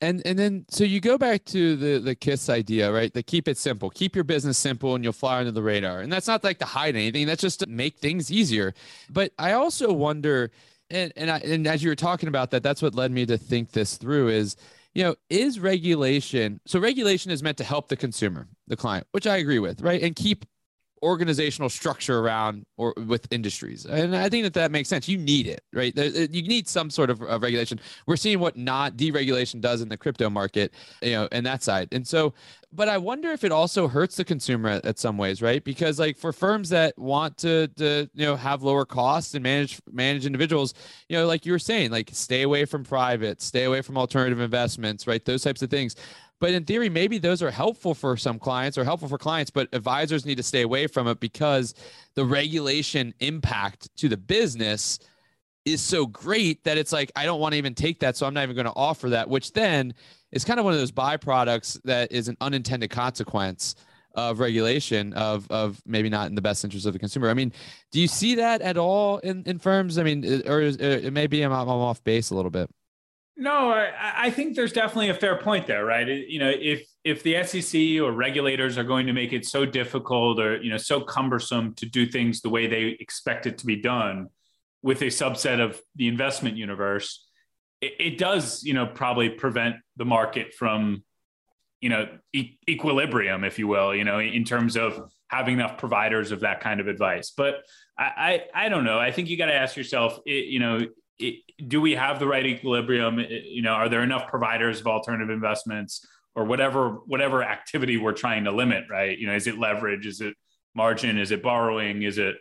And 0.01 0.23
and 0.25 0.39
then 0.39 0.65
so 0.71 0.85
you 0.85 1.01
go 1.01 1.19
back 1.19 1.45
to 1.47 1.77
the 1.77 1.99
the 1.99 2.15
kiss 2.15 2.49
idea, 2.49 2.91
right? 2.91 3.13
The 3.13 3.23
keep 3.23 3.49
it 3.49 3.59
simple. 3.59 3.91
Keep 3.91 4.15
your 4.15 4.25
business 4.25 4.57
simple 4.57 4.95
and 4.95 5.05
you'll 5.05 5.13
fly 5.13 5.39
under 5.39 5.51
the 5.51 5.63
radar. 5.63 6.01
And 6.01 6.13
that's 6.13 6.27
not 6.27 6.43
like 6.43 6.59
to 6.59 6.65
hide 6.65 6.97
anything. 6.97 7.27
That's 7.27 7.43
just 7.43 7.61
to 7.61 7.67
make 7.67 7.99
things 7.99 8.33
easier. 8.33 8.73
But 9.11 9.33
I 9.39 9.53
also 9.53 9.93
wonder 9.93 10.51
and 10.89 11.13
and 11.17 11.31
I 11.31 11.39
and 11.39 11.67
as 11.67 11.83
you 11.83 11.91
were 11.91 11.97
talking 11.97 12.29
about 12.29 12.51
that, 12.53 12.63
that's 12.63 12.81
what 12.81 12.95
led 12.95 13.13
me 13.13 13.27
to 13.27 13.37
think 13.37 13.73
this 13.73 13.97
through 13.97 14.29
is 14.29 14.57
you 14.93 15.05
know, 15.05 15.15
is 15.29 15.61
regulation 15.61 16.61
so 16.67 16.81
regulation 16.81 17.31
is 17.31 17.43
meant 17.43 17.59
to 17.59 17.65
help 17.65 17.89
the 17.89 17.97
consumer, 17.97 18.49
the 18.67 18.77
client, 18.77 19.07
which 19.13 19.27
I 19.27 19.37
agree 19.37 19.59
with, 19.59 19.83
right? 19.83 20.03
And 20.03 20.17
keep 20.17 20.47
organizational 21.03 21.69
structure 21.69 22.19
around 22.19 22.65
or 22.77 22.95
with 23.07 23.27
industries 23.33 23.87
and 23.87 24.15
i 24.15 24.29
think 24.29 24.45
that 24.45 24.55
that 24.55 24.71
makes 24.71 24.89
sense 24.89 25.09
you 25.09 25.17
need 25.17 25.47
it 25.47 25.63
right 25.73 25.97
you 25.97 26.43
need 26.43 26.69
some 26.69 26.91
sort 26.91 27.09
of, 27.09 27.21
regulation 27.43 27.81
we're 28.07 28.17
seeing 28.17 28.39
what 28.39 28.57
not 28.57 28.97
deregulation 28.97 29.61
does 29.61 29.81
in 29.81 29.89
the 29.89 29.97
crypto 29.97 30.29
market 30.29 30.73
you 31.03 31.13
know 31.13 31.29
and 31.33 31.47
that 31.47 31.63
side 31.63 31.89
and 31.93 32.07
so 32.07 32.35
but 32.73 32.89
I 32.89 32.99
wonder 32.99 33.31
if 33.33 33.43
it 33.43 33.51
also 33.51 33.89
hurts 33.89 34.17
the 34.17 34.25
consumer 34.25 34.69
at, 34.69 34.87
at, 34.87 34.99
some 34.99 35.19
ways, 35.19 35.43
right? 35.43 35.63
Because 35.63 35.99
like 35.99 36.17
for 36.17 36.33
firms 36.33 36.69
that 36.69 36.97
want 36.97 37.37
to, 37.39 37.67
to 37.77 38.09
you 38.15 38.27
know 38.27 38.37
have 38.37 38.63
lower 38.63 38.85
costs 38.85 39.35
and 39.35 39.43
manage 39.43 39.81
manage 39.91 40.25
individuals, 40.25 40.75
you 41.09 41.17
know, 41.17 41.27
like 41.27 41.45
you 41.45 41.53
were 41.53 41.59
saying, 41.59 41.91
like 41.91 42.11
stay 42.13 42.43
away 42.43 42.65
from 42.65 42.85
private, 42.85 43.43
stay 43.43 43.65
away 43.65 43.83
from 43.83 43.99
alternative 43.99 44.41
investments, 44.41 45.07
right? 45.07 45.25
Those 45.25 45.43
types 45.43 45.63
of 45.63 45.71
things. 45.71 45.97
But 46.41 46.53
in 46.53 46.65
theory, 46.65 46.89
maybe 46.89 47.19
those 47.19 47.43
are 47.43 47.51
helpful 47.51 47.95
for 47.95 48.17
some 48.17 48.39
clients 48.39 48.79
or 48.79 48.85
helpful 48.85 49.09
for 49.09 49.19
clients, 49.19 49.51
but 49.51 49.69
advisors 49.73 50.25
need 50.25 50.37
to 50.37 50.43
stay 50.43 50.63
away 50.63 50.87
from 50.87 51.07
it 51.07 51.21
because 51.21 51.75
the 52.15 52.25
regulation 52.25 53.15
impact 53.21 53.95
to 53.99 54.09
the 54.09 54.17
business 54.17 54.99
is 55.67 55.83
so 55.83 56.07
great 56.07 56.65
that 56.65 56.79
it's 56.79 56.93
like 56.93 57.13
I 57.15 57.27
don't 57.27 57.41
want 57.41 57.53
to 57.53 57.59
even 57.59 57.75
take 57.75 58.01
that, 58.01 58.17
so 58.17 58.27
I'm 58.27 58.35
not 58.35 58.45
even 58.45 58.57
going 58.57 58.67
to 58.67 58.73
offer 58.75 59.11
that. 59.11 59.29
Which 59.29 59.53
then 59.53 59.95
is 60.33 60.45
kind 60.45 60.59
of 60.59 60.65
one 60.65 60.73
of 60.73 60.81
those 60.81 60.93
byproducts 60.93 61.81
that 61.85 62.11
is 62.11 62.29
an 62.29 62.37
unintended 62.41 62.91
consequence 62.91 63.75
of 64.15 64.41
regulation 64.41 65.13
of 65.13 65.49
of 65.51 65.81
maybe 65.87 66.09
not 66.09 66.29
in 66.29 66.35
the 66.35 66.43
best 66.43 66.65
interest 66.65 66.87
of 66.87 66.95
the 66.95 66.99
consumer. 66.99 67.29
I 67.29 67.35
mean, 67.35 67.53
do 67.93 68.01
you 68.01 68.09
see 68.09 68.37
that 68.37 68.63
at 68.63 68.79
all 68.79 69.19
in, 69.19 69.43
in 69.45 69.59
firms? 69.59 69.99
I 69.99 70.03
mean, 70.03 70.25
uh, 70.25 70.51
or 70.51 70.63
is, 70.63 70.77
it 70.77 71.13
maybe 71.13 71.43
I'm, 71.43 71.53
I'm 71.53 71.69
off 71.69 72.03
base 72.03 72.31
a 72.31 72.35
little 72.35 72.51
bit. 72.51 72.71
No, 73.41 73.71
I, 73.71 74.27
I 74.27 74.31
think 74.31 74.55
there's 74.55 74.75
definitely 74.75 75.09
a 75.09 75.15
fair 75.15 75.35
point 75.39 75.67
there, 75.67 75.83
right? 75.87 76.07
You 76.07 76.39
know, 76.39 76.51
if 76.51 76.87
if 77.05 77.23
the 77.23 77.43
SEC 77.43 77.99
or 78.03 78.13
regulators 78.13 78.77
are 78.77 78.85
going 78.85 79.07
to 79.07 79.15
make 79.15 79.33
it 79.33 79.47
so 79.47 79.65
difficult 79.65 80.39
or 80.39 80.63
you 80.63 80.69
know 80.69 80.77
so 80.77 81.01
cumbersome 81.01 81.75
to 81.77 81.87
do 81.87 82.05
things 82.05 82.43
the 82.43 82.51
way 82.51 82.67
they 82.67 82.99
expect 83.01 83.47
it 83.47 83.57
to 83.59 83.67
be 83.67 83.77
done 83.77 84.29
with 84.83 85.01
a 85.01 85.07
subset 85.07 85.59
of 85.59 85.81
the 85.97 86.07
investment 86.07 86.59
universe, 86.59 87.27
it, 87.81 87.95
it 87.99 88.19
does 88.19 88.63
you 88.63 88.75
know 88.75 88.87
probably 88.87 89.31
prevent 89.31 89.77
the 89.97 90.05
market 90.05 90.53
from 90.53 91.03
you 91.81 91.89
know 91.89 92.09
e- 92.35 92.59
equilibrium, 92.69 93.43
if 93.43 93.59
you 93.59 93.67
will, 93.67 93.95
you 93.95 94.05
know, 94.05 94.21
in 94.21 94.45
terms 94.45 94.77
of 94.77 95.11
having 95.29 95.55
enough 95.55 95.79
providers 95.79 96.31
of 96.31 96.41
that 96.41 96.61
kind 96.61 96.79
of 96.79 96.89
advice. 96.89 97.33
But 97.35 97.63
I 97.99 98.45
I, 98.55 98.67
I 98.67 98.69
don't 98.69 98.85
know. 98.85 98.99
I 98.99 99.13
think 99.13 99.31
you 99.31 99.39
got 99.39 99.47
to 99.47 99.55
ask 99.55 99.79
yourself, 99.79 100.19
you 100.27 100.59
know 100.59 100.81
do 101.67 101.81
we 101.81 101.93
have 101.93 102.19
the 102.19 102.27
right 102.27 102.45
equilibrium? 102.45 103.19
You 103.19 103.63
know, 103.63 103.73
are 103.73 103.89
there 103.89 104.03
enough 104.03 104.29
providers 104.29 104.81
of 104.81 104.87
alternative 104.87 105.31
investments 105.31 106.07
or 106.35 106.45
whatever 106.45 107.01
whatever 107.07 107.43
activity 107.43 107.97
we're 107.97 108.13
trying 108.13 108.45
to 108.45 108.53
limit? 108.53 108.85
Right? 108.91 109.19
You 109.19 109.27
know, 109.27 109.35
is 109.35 109.47
it 109.47 109.59
leverage? 109.59 110.07
Is 110.07 110.21
it 110.21 110.35
margin? 110.75 111.19
Is 111.19 111.31
it 111.31 111.43
borrowing? 111.43 112.03
Is 112.03 112.19
it 112.19 112.37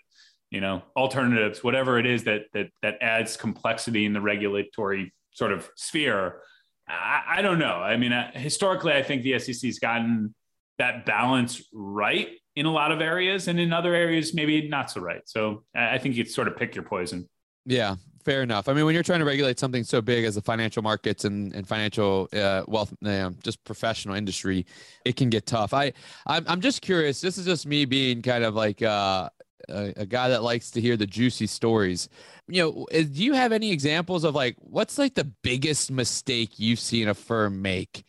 you 0.51 0.61
know 0.61 0.83
alternatives? 0.95 1.63
Whatever 1.63 1.99
it 1.99 2.05
is 2.05 2.23
that 2.25 2.43
that 2.53 2.67
that 2.81 2.97
adds 3.01 3.37
complexity 3.37 4.05
in 4.05 4.13
the 4.13 4.21
regulatory 4.21 5.13
sort 5.31 5.51
of 5.51 5.69
sphere. 5.75 6.41
I, 6.87 7.23
I 7.37 7.41
don't 7.41 7.59
know. 7.59 7.75
I 7.75 7.97
mean, 7.97 8.13
uh, 8.13 8.31
historically, 8.33 8.93
I 8.93 9.03
think 9.03 9.23
the 9.23 9.37
SEC's 9.39 9.79
gotten 9.79 10.33
that 10.79 11.05
balance 11.05 11.61
right 11.73 12.29
in 12.55 12.65
a 12.65 12.71
lot 12.71 12.91
of 12.91 12.99
areas, 12.99 13.47
and 13.47 13.59
in 13.59 13.71
other 13.71 13.93
areas, 13.93 14.33
maybe 14.33 14.67
not 14.67 14.89
so 14.89 15.01
right. 15.01 15.21
So 15.25 15.63
I 15.75 15.97
think 15.97 16.15
you 16.15 16.25
sort 16.25 16.47
of 16.47 16.57
pick 16.57 16.75
your 16.75 16.83
poison. 16.83 17.29
Yeah, 17.65 17.95
fair 18.23 18.41
enough. 18.43 18.67
I 18.67 18.73
mean, 18.73 18.85
when 18.85 18.93
you're 18.93 19.03
trying 19.03 19.19
to 19.19 19.25
regulate 19.25 19.59
something 19.59 19.83
so 19.83 20.01
big 20.01 20.25
as 20.25 20.35
the 20.35 20.41
financial 20.41 20.83
markets 20.83 21.25
and, 21.25 21.53
and 21.53 21.67
financial 21.67 22.27
uh, 22.33 22.63
wealth, 22.67 22.93
uh, 23.05 23.31
just 23.43 23.63
professional 23.63 24.15
industry, 24.15 24.65
it 25.05 25.15
can 25.15 25.29
get 25.29 25.45
tough. 25.45 25.73
I, 25.73 25.93
I'm, 26.27 26.45
I'm 26.47 26.61
just 26.61 26.81
curious. 26.81 27.21
This 27.21 27.37
is 27.37 27.45
just 27.45 27.65
me 27.65 27.85
being 27.85 28.21
kind 28.21 28.43
of 28.43 28.55
like 28.55 28.81
uh, 28.81 29.29
a, 29.69 29.93
a 29.97 30.05
guy 30.05 30.29
that 30.29 30.43
likes 30.43 30.71
to 30.71 30.81
hear 30.81 30.97
the 30.97 31.07
juicy 31.07 31.47
stories. 31.47 32.09
You 32.47 32.63
know, 32.63 32.87
do 32.91 33.23
you 33.23 33.33
have 33.33 33.51
any 33.51 33.71
examples 33.71 34.23
of 34.23 34.35
like 34.35 34.55
what's 34.59 34.97
like 34.97 35.15
the 35.15 35.31
biggest 35.43 35.91
mistake 35.91 36.59
you've 36.59 36.79
seen 36.79 37.07
a 37.07 37.13
firm 37.13 37.61
make 37.61 38.03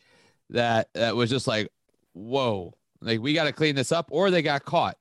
that 0.49 0.89
that 0.93 1.15
was 1.15 1.29
just 1.29 1.47
like, 1.47 1.69
whoa, 2.13 2.73
Like 3.01 3.19
we 3.19 3.33
got 3.33 3.45
to 3.45 3.53
clean 3.53 3.75
this 3.75 3.91
up, 3.91 4.07
or 4.11 4.31
they 4.31 4.41
got 4.41 4.65
caught. 4.65 4.97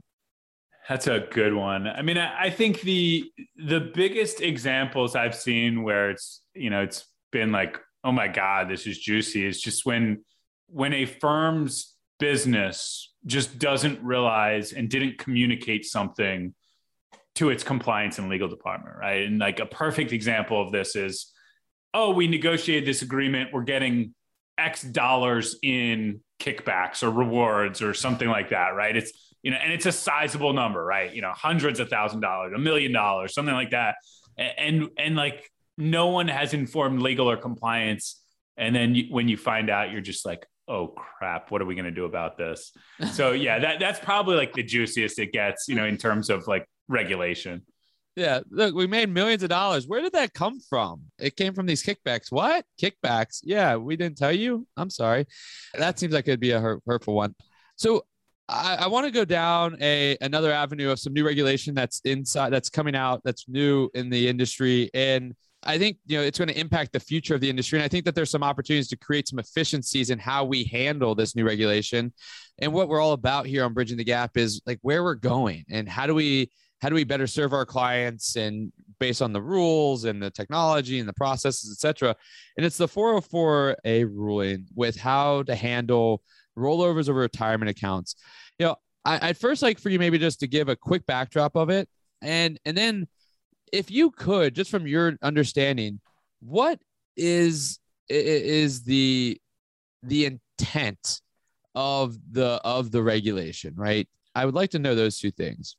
That's 0.90 1.07
a 1.07 1.20
good 1.20 1.55
one. 1.55 1.87
I 1.87 2.03
mean, 2.03 2.18
I 2.18 2.50
think 2.50 2.81
the 2.81 3.31
the 3.57 3.79
biggest 3.79 4.40
examples 4.40 5.14
I've 5.14 5.37
seen 5.37 5.85
where 5.85 6.11
it's 6.11 6.42
you 6.53 6.68
know 6.68 6.83
it's 6.83 7.07
been 7.31 7.53
like, 7.53 7.79
oh 8.03 8.11
my 8.11 8.26
god, 8.26 8.68
this 8.68 8.88
is 8.88 8.98
juicy, 8.98 9.46
is 9.46 9.61
just 9.61 9.87
when 9.87 10.24
when 10.66 10.92
a 10.92 11.07
firm's 11.07 11.94
business 12.18 13.14
just 13.24 13.61
doesn't 13.61 14.03
realize 14.03 14.72
and 14.72 14.88
didn't 14.88 15.18
communicate 15.18 15.85
something 15.85 16.57
to 17.37 17.50
its 17.50 17.62
compliance 17.62 18.18
and 18.18 18.29
legal 18.29 18.48
department, 18.48 18.96
right? 18.98 19.22
And 19.22 19.38
like 19.38 19.61
a 19.61 19.66
perfect 19.66 20.11
example 20.12 20.61
of 20.61 20.72
this 20.72 20.96
is, 20.96 21.33
oh, 21.94 22.11
we 22.11 22.26
negotiated 22.26 22.85
this 22.85 23.03
agreement, 23.03 23.50
we're 23.53 23.62
getting 23.62 24.12
X 24.59 24.83
dollars 24.83 25.57
in 25.62 26.20
kickbacks 26.40 27.05
or 27.05 27.12
rewards 27.12 27.81
or 27.81 27.94
something 27.94 28.29
like 28.29 28.48
that, 28.50 28.70
right? 28.70 28.96
It's 28.96 29.30
you 29.42 29.50
know, 29.50 29.57
and 29.57 29.72
it's 29.72 29.87
a 29.87 29.92
sizable 29.92 30.53
number, 30.53 30.85
right? 30.85 31.12
You 31.14 31.22
know, 31.22 31.33
hundreds 31.33 31.81
of 31.81 31.88
thousand 31.88 32.20
dollars, 32.20 32.53
a 32.55 32.59
million 32.59 32.92
dollars, 32.92 33.35
something 33.35 33.55
like 33.55 33.70
that. 33.70 33.96
And, 34.37 34.53
and 34.59 34.88
and 34.98 35.16
like 35.16 35.50
no 35.79 36.09
one 36.09 36.29
has 36.29 36.55
informed 36.55 37.00
legal 37.00 37.31
or 37.31 37.37
compliance. 37.37 38.20
And 38.57 38.74
then 38.74 38.94
you, 38.94 39.05
when 39.11 39.29
you 39.29 39.37
find 39.37 39.70
out, 39.70 39.90
you're 39.90 40.03
just 40.03 40.26
like, 40.26 40.46
oh 40.68 40.88
crap, 40.88 41.50
what 41.50 41.62
are 41.62 41.64
we 41.64 41.74
going 41.74 41.87
to 41.87 41.90
do 41.90 42.05
about 42.05 42.37
this? 42.37 42.72
so 43.12 43.33
yeah, 43.33 43.59
that 43.59 43.81
that's 43.81 43.98
probably 43.98 44.37
like 44.37 44.53
the 44.53 44.62
juiciest 44.62 45.18
it 45.18 45.33
gets, 45.33 45.66
you 45.68 45.74
know, 45.74 45.87
in 45.87 45.96
terms 45.96 46.31
of 46.31 46.46
like 46.46 46.66
regulation. 46.88 47.62
Yeah, 48.16 48.40
look, 48.50 48.74
we 48.74 48.87
made 48.87 49.09
millions 49.09 49.42
of 49.42 49.48
dollars. 49.48 49.87
Where 49.87 50.03
did 50.03 50.12
that 50.12 50.35
come 50.35 50.59
from? 50.61 51.03
It 51.18 51.37
came 51.37 51.55
from 51.55 51.66
these 51.66 51.83
kickbacks. 51.83 52.31
What 52.31 52.64
kickbacks? 52.81 53.38
Yeah, 53.42 53.76
we 53.76 53.96
didn't 53.96 54.18
tell 54.18 54.33
you. 54.33 54.66
I'm 54.76 54.90
sorry. 54.90 55.26
That 55.74 55.98
seems 55.98 56.12
like 56.12 56.26
it'd 56.26 56.40
be 56.40 56.50
a 56.50 56.61
hurt, 56.61 56.83
hurtful 56.87 57.14
one. 57.14 57.35
So 57.76 58.05
I, 58.50 58.78
I 58.80 58.86
want 58.88 59.06
to 59.06 59.12
go 59.12 59.24
down 59.24 59.76
a 59.80 60.16
another 60.20 60.52
avenue 60.52 60.90
of 60.90 60.98
some 60.98 61.12
new 61.12 61.24
regulation 61.24 61.74
that's 61.74 62.00
inside 62.04 62.50
that's 62.50 62.68
coming 62.68 62.96
out 62.96 63.22
that's 63.24 63.48
new 63.48 63.88
in 63.94 64.10
the 64.10 64.28
industry 64.28 64.90
and 64.92 65.34
I 65.62 65.78
think 65.78 65.98
you 66.06 66.16
know 66.16 66.24
it's 66.24 66.38
going 66.38 66.48
to 66.48 66.58
impact 66.58 66.92
the 66.92 67.00
future 67.00 67.34
of 67.34 67.42
the 67.42 67.50
industry, 67.50 67.78
and 67.78 67.84
I 67.84 67.88
think 67.88 68.06
that 68.06 68.14
there's 68.14 68.30
some 68.30 68.42
opportunities 68.42 68.88
to 68.88 68.96
create 68.96 69.28
some 69.28 69.38
efficiencies 69.38 70.08
in 70.08 70.18
how 70.18 70.44
we 70.44 70.64
handle 70.64 71.14
this 71.14 71.36
new 71.36 71.44
regulation. 71.44 72.12
And 72.60 72.72
what 72.72 72.88
we're 72.88 73.00
all 73.00 73.12
about 73.12 73.46
here 73.46 73.64
on 73.64 73.74
Bridging 73.74 73.98
the 73.98 74.04
Gap 74.04 74.36
is 74.38 74.62
like 74.66 74.78
where 74.80 75.02
we're 75.02 75.16
going 75.16 75.64
and 75.68 75.86
how 75.86 76.06
do 76.06 76.14
we 76.14 76.50
how 76.80 76.88
do 76.88 76.94
we 76.94 77.04
better 77.04 77.26
serve 77.26 77.52
our 77.52 77.66
clients 77.66 78.36
and 78.36 78.72
based 78.98 79.20
on 79.20 79.32
the 79.34 79.42
rules 79.42 80.04
and 80.04 80.22
the 80.22 80.30
technology 80.30 80.98
and 80.98 81.08
the 81.08 81.12
processes, 81.12 81.70
et 81.70 81.80
cetera. 81.80 82.16
And 82.56 82.64
it's 82.64 82.78
the 82.78 82.88
404A 82.88 84.04
ruling 84.04 84.66
with 84.74 84.96
how 84.96 85.42
to 85.44 85.54
handle 85.54 86.22
rollovers 86.56 87.08
of 87.08 87.16
retirement 87.16 87.70
accounts. 87.70 88.16
You 88.61 88.66
know, 88.66 88.77
I, 89.07 89.29
would 89.29 89.38
first 89.38 89.62
like 89.62 89.79
for 89.79 89.88
you 89.88 89.99
maybe 89.99 90.18
just 90.18 90.40
to 90.40 90.46
give 90.46 90.68
a 90.68 90.77
quick 90.77 91.07
backdrop 91.07 91.57
of 91.57 91.70
it, 91.70 91.88
and 92.20 92.61
and 92.66 92.77
then 92.77 93.09
if 93.73 93.90
you 93.90 94.11
could, 94.11 94.55
just 94.55 94.70
from 94.70 94.87
your 94.87 95.16
understanding, 95.23 95.99
what 96.40 96.79
is 97.16 97.79
is 98.11 98.83
the 98.83 99.40
the 100.03 100.27
intent 100.27 101.23
of 101.75 102.18
the 102.31 102.61
of 102.62 102.90
the 102.90 103.03
regulation, 103.03 103.73
right? 103.77 104.07
I 104.35 104.44
would 104.44 104.55
like 104.55 104.70
to 104.70 104.79
know 104.79 104.94
those 104.94 105.18
two 105.18 105.31
things. 105.31 105.77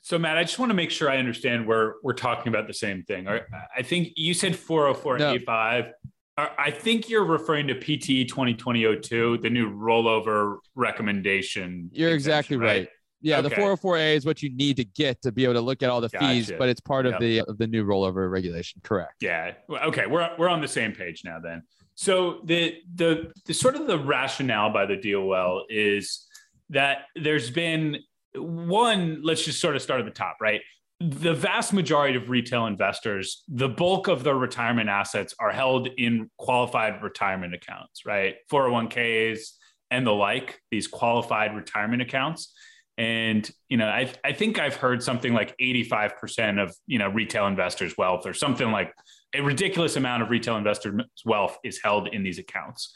So, 0.00 0.18
Matt, 0.18 0.36
I 0.36 0.42
just 0.42 0.58
want 0.58 0.70
to 0.70 0.74
make 0.74 0.90
sure 0.90 1.08
I 1.08 1.18
understand 1.18 1.68
where 1.68 1.94
we're 2.02 2.14
talking 2.14 2.48
about 2.48 2.66
the 2.66 2.74
same 2.74 3.04
thing. 3.04 3.28
I 3.28 3.82
think 3.82 4.08
you 4.16 4.34
said 4.34 4.54
404A5. 4.54 5.92
Uh, 6.36 6.48
I 6.58 6.70
think 6.70 7.08
you're 7.08 7.24
referring 7.24 7.68
to 7.68 7.74
PTE 7.74 8.28
2020-02, 8.28 9.42
the 9.42 9.50
new 9.50 9.70
rollover 9.70 10.58
recommendation. 10.74 11.90
You're 11.92 12.12
exactly 12.12 12.56
right. 12.56 12.66
right. 12.66 12.88
Yeah, 13.20 13.38
okay. 13.38 13.48
the 13.48 13.54
404A 13.54 14.16
is 14.16 14.26
what 14.26 14.42
you 14.42 14.54
need 14.54 14.76
to 14.76 14.84
get 14.84 15.22
to 15.22 15.32
be 15.32 15.44
able 15.44 15.54
to 15.54 15.62
look 15.62 15.82
at 15.82 15.88
all 15.88 16.02
the 16.02 16.10
gotcha. 16.10 16.26
fees, 16.26 16.52
but 16.58 16.68
it's 16.68 16.80
part 16.80 17.06
yep. 17.06 17.14
of 17.14 17.20
the 17.20 17.40
of 17.40 17.56
the 17.56 17.66
new 17.66 17.82
rollover 17.82 18.30
regulation. 18.30 18.82
Correct. 18.84 19.14
Yeah. 19.22 19.52
Okay, 19.70 20.06
we're 20.06 20.28
we're 20.38 20.50
on 20.50 20.60
the 20.60 20.68
same 20.68 20.92
page 20.92 21.22
now 21.24 21.40
then. 21.40 21.62
So 21.94 22.40
the 22.44 22.76
the, 22.94 23.32
the 23.46 23.54
sort 23.54 23.76
of 23.76 23.86
the 23.86 23.98
rationale 23.98 24.70
by 24.70 24.84
the 24.84 24.96
DOL 24.96 25.64
is 25.70 26.26
that 26.68 27.06
there's 27.16 27.50
been 27.50 27.96
one. 28.34 29.20
Let's 29.22 29.42
just 29.42 29.58
sort 29.58 29.74
of 29.74 29.80
start 29.80 30.00
at 30.00 30.04
the 30.04 30.12
top, 30.12 30.36
right? 30.42 30.60
The 31.00 31.34
vast 31.34 31.72
majority 31.72 32.16
of 32.16 32.30
retail 32.30 32.66
investors, 32.66 33.42
the 33.48 33.68
bulk 33.68 34.08
of 34.08 34.22
their 34.22 34.36
retirement 34.36 34.88
assets 34.88 35.34
are 35.38 35.50
held 35.50 35.88
in 35.98 36.30
qualified 36.38 37.02
retirement 37.02 37.54
accounts, 37.54 38.06
right? 38.06 38.36
401ks 38.50 39.50
and 39.90 40.06
the 40.06 40.12
like, 40.12 40.60
these 40.70 40.86
qualified 40.86 41.54
retirement 41.54 42.00
accounts. 42.00 42.52
And, 42.96 43.48
you 43.68 43.76
know, 43.76 43.88
I, 43.88 44.12
I 44.22 44.32
think 44.32 44.60
I've 44.60 44.76
heard 44.76 45.02
something 45.02 45.34
like 45.34 45.56
85% 45.58 46.62
of, 46.62 46.76
you 46.86 47.00
know, 47.00 47.08
retail 47.08 47.48
investors' 47.48 47.96
wealth 47.98 48.24
or 48.24 48.32
something 48.32 48.70
like 48.70 48.94
a 49.34 49.42
ridiculous 49.42 49.96
amount 49.96 50.22
of 50.22 50.30
retail 50.30 50.56
investors' 50.56 51.02
wealth 51.24 51.58
is 51.64 51.80
held 51.82 52.06
in 52.08 52.22
these 52.22 52.38
accounts. 52.38 52.94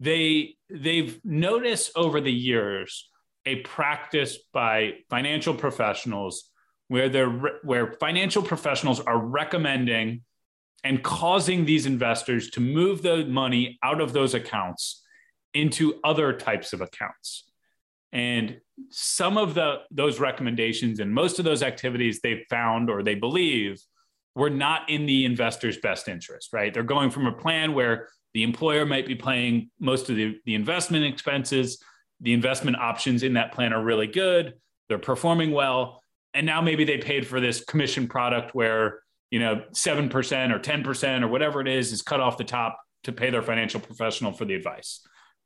They, 0.00 0.56
they've 0.68 1.18
noticed 1.24 1.92
over 1.96 2.20
the 2.20 2.32
years 2.32 3.08
a 3.46 3.56
practice 3.56 4.38
by 4.52 4.96
financial 5.08 5.54
professionals 5.54 6.50
where 6.88 7.08
they're 7.08 7.30
where 7.62 7.92
financial 8.00 8.42
professionals 8.42 9.00
are 9.00 9.18
recommending 9.18 10.22
and 10.84 11.02
causing 11.02 11.64
these 11.64 11.86
investors 11.86 12.50
to 12.50 12.60
move 12.60 13.02
the 13.02 13.24
money 13.26 13.78
out 13.82 14.00
of 14.00 14.12
those 14.12 14.34
accounts 14.34 15.04
into 15.54 16.00
other 16.04 16.32
types 16.32 16.72
of 16.72 16.80
accounts. 16.80 17.44
And 18.12 18.60
some 18.90 19.36
of 19.36 19.54
the 19.54 19.80
those 19.90 20.18
recommendations 20.18 21.00
and 21.00 21.12
most 21.12 21.38
of 21.38 21.44
those 21.44 21.62
activities 21.62 22.20
they've 22.20 22.44
found 22.48 22.90
or 22.90 23.02
they 23.02 23.14
believe 23.14 23.80
were 24.34 24.50
not 24.50 24.88
in 24.88 25.04
the 25.04 25.24
investor's 25.24 25.78
best 25.78 26.08
interest, 26.08 26.52
right? 26.52 26.72
They're 26.72 26.84
going 26.84 27.10
from 27.10 27.26
a 27.26 27.32
plan 27.32 27.74
where 27.74 28.08
the 28.34 28.44
employer 28.44 28.86
might 28.86 29.06
be 29.06 29.16
paying 29.16 29.70
most 29.80 30.08
of 30.10 30.16
the, 30.16 30.38
the 30.46 30.54
investment 30.54 31.04
expenses. 31.04 31.82
The 32.20 32.32
investment 32.32 32.76
options 32.76 33.22
in 33.22 33.34
that 33.34 33.52
plan 33.52 33.72
are 33.72 33.82
really 33.82 34.06
good. 34.06 34.54
They're 34.88 34.98
performing 34.98 35.50
well 35.50 36.02
and 36.34 36.46
now 36.46 36.60
maybe 36.60 36.84
they 36.84 36.98
paid 36.98 37.26
for 37.26 37.40
this 37.40 37.64
commission 37.64 38.08
product 38.08 38.54
where 38.54 39.00
you 39.30 39.38
know 39.38 39.62
7% 39.72 40.10
or 40.54 40.58
10% 40.58 41.22
or 41.22 41.28
whatever 41.28 41.60
it 41.60 41.68
is 41.68 41.92
is 41.92 42.02
cut 42.02 42.20
off 42.20 42.38
the 42.38 42.44
top 42.44 42.78
to 43.04 43.12
pay 43.12 43.30
their 43.30 43.42
financial 43.42 43.80
professional 43.80 44.32
for 44.32 44.44
the 44.44 44.54
advice 44.54 45.00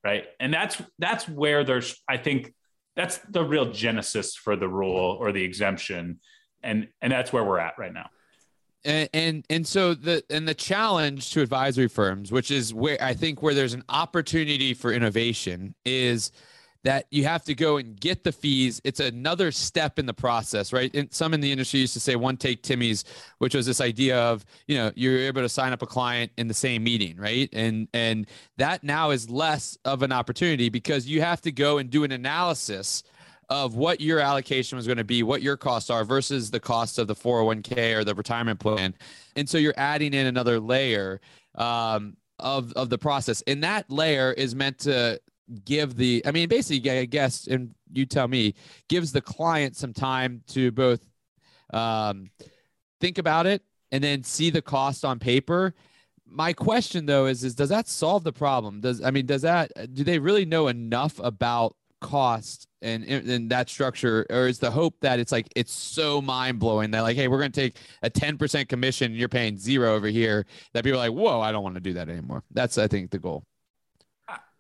right? 0.05 0.25
And 0.41 0.53
that's 0.53 0.81
that's 0.99 1.29
where 1.29 1.65
there's 1.65 2.01
i 2.09 2.17
think 2.17 2.53
that's 2.95 3.19
the 3.31 3.43
real 3.43 3.73
genesis 3.73 4.35
for 4.35 4.57
the 4.57 4.69
rule 4.69 5.17
or 5.19 5.33
the 5.33 5.43
exemption. 5.43 6.21
And 6.63 6.89
and 7.01 7.13
that's 7.13 7.33
where 7.33 7.45
we're 7.45 7.59
at 7.59 7.75
right 7.79 7.93
now. 7.93 8.11
And, 8.85 9.09
and 9.13 9.47
and 9.49 9.67
so 9.67 9.95
the 9.95 10.25
and 10.31 10.47
the 10.47 10.55
challenge 10.55 11.31
to 11.33 11.41
advisory 11.41 11.87
firms 11.87 12.33
which 12.33 12.51
is 12.51 12.75
where 12.75 13.01
i 13.01 13.15
think 13.15 13.41
where 13.41 13.55
there's 13.55 13.75
an 13.75 13.85
opportunity 13.89 14.75
for 14.75 14.93
innovation 14.93 15.77
is 15.85 16.33
that 16.85 17.07
you 17.11 17.25
have 17.25 17.45
to 17.45 17.55
go 17.55 17.77
and 17.77 17.99
get 18.01 18.25
the 18.25 18.33
fees. 18.33 18.81
It's 18.85 19.01
another 19.01 19.53
step 19.53 19.99
in 19.99 20.07
the 20.07 20.15
process, 20.15 20.73
right? 20.73 20.93
And 20.95 21.13
some 21.13 21.33
in 21.33 21.41
the 21.41 21.53
industry 21.53 21.81
used 21.81 21.95
to 21.95 22.01
say 22.01 22.17
one 22.17 22.37
take 22.37 22.63
Timmy's, 22.63 23.05
which 23.39 23.55
was 23.55 23.67
this 23.67 23.81
idea 23.81 24.19
of, 24.19 24.45
you 24.67 24.77
know, 24.77 24.91
you're 24.97 25.19
able 25.19 25.43
to 25.43 25.49
sign 25.49 25.73
up 25.73 25.83
a 25.83 25.87
client 25.87 26.33
in 26.37 26.49
the 26.49 26.55
same 26.55 26.83
meeting, 26.83 27.17
right? 27.17 27.49
And 27.53 27.89
and 27.95 28.27
that 28.57 28.83
now 28.83 29.11
is 29.11 29.31
less 29.31 29.79
of 29.85 30.03
an 30.03 30.13
opportunity 30.13 30.69
because 30.69 31.07
you 31.07 31.21
have 31.21 31.41
to 31.43 31.53
go 31.53 31.79
and 31.79 31.89
do 31.89 32.05
an 32.05 32.13
analysis 32.13 33.05
of 33.49 33.75
what 33.75 34.01
your 34.01 34.19
allocation 34.19 34.77
was 34.77 34.87
going 34.87 34.99
to 34.99 35.05
be, 35.05 35.23
what 35.23 35.43
your 35.43 35.57
costs 35.57 35.91
are 35.91 36.05
versus 36.05 36.51
the 36.51 36.61
cost 36.61 36.99
of 36.99 37.07
the 37.07 37.15
401k 37.15 37.95
or 37.95 38.03
the 38.03 38.15
retirement 38.15 38.59
plan. 38.59 38.95
And 39.37 39.49
so 39.49 39.59
you're 39.59 39.75
adding 39.77 40.15
in 40.15 40.27
another 40.27 40.59
layer 40.59 41.21
um, 41.57 42.17
of, 42.39 42.73
of 42.73 42.89
the 42.89 42.97
process. 42.97 43.43
And 43.47 43.63
that 43.63 43.91
layer 43.91 44.33
is 44.33 44.55
meant 44.55 44.79
to 44.81 45.21
give 45.65 45.97
the 45.97 46.23
i 46.27 46.31
mean 46.31 46.49
basically 46.49 46.91
i 46.91 47.05
guess 47.05 47.47
and 47.47 47.75
you 47.93 48.07
tell 48.07 48.29
me 48.29 48.55
gives 48.89 49.13
the 49.13 49.21
client 49.21 49.77
some 49.77 49.93
time 49.93 50.43
to 50.47 50.71
both 50.71 51.01
um, 51.73 52.31
think 53.01 53.19
about 53.19 53.47
it 53.47 53.63
and 53.91 54.03
then 54.03 54.23
see 54.23 54.51
the 54.51 54.63
cost 54.63 55.05
on 55.05 55.19
paper. 55.19 55.75
My 56.27 56.53
question 56.53 57.07
though 57.07 57.27
is 57.27 57.45
is 57.45 57.55
does 57.55 57.69
that 57.69 57.89
solve 57.89 58.25
the 58.25 58.33
problem? 58.33 58.81
Does 58.81 59.03
i 59.03 59.11
mean 59.11 59.27
does 59.27 59.43
that 59.43 59.71
do 59.93 60.03
they 60.05 60.19
really 60.19 60.47
know 60.47 60.69
enough 60.69 61.19
about 61.19 61.77
cost 62.01 62.67
and 62.81 63.05
and 63.05 63.51
that 63.51 63.69
structure 63.69 64.27
or 64.31 64.49
is 64.49 64.59
the 64.59 64.71
hope 64.71 64.95
that 65.03 65.21
it's 65.21 65.31
like 65.31 65.47
it's 65.55 65.73
so 65.73 66.21
mind-blowing 66.21 66.91
that 66.91 67.03
like 67.03 67.17
hey 67.17 67.29
we're 67.29 67.41
to 67.41 67.49
take 67.49 67.77
a 68.03 68.11
10% 68.11 68.69
commission 68.69 69.13
and 69.13 69.17
you're 69.17 69.29
paying 69.29 69.57
zero 69.57 69.95
over 69.95 70.09
here 70.09 70.45
that 70.73 70.83
people 70.83 70.99
are 70.99 71.09
like 71.09 71.17
whoa 71.17 71.41
i 71.41 71.53
don't 71.53 71.63
want 71.63 71.77
to 71.77 71.81
do 71.81 71.93
that 71.93 72.09
anymore. 72.09 72.43
That's 72.51 72.79
i 72.79 72.89
think 72.89 73.11
the 73.11 73.21
goal 73.21 73.45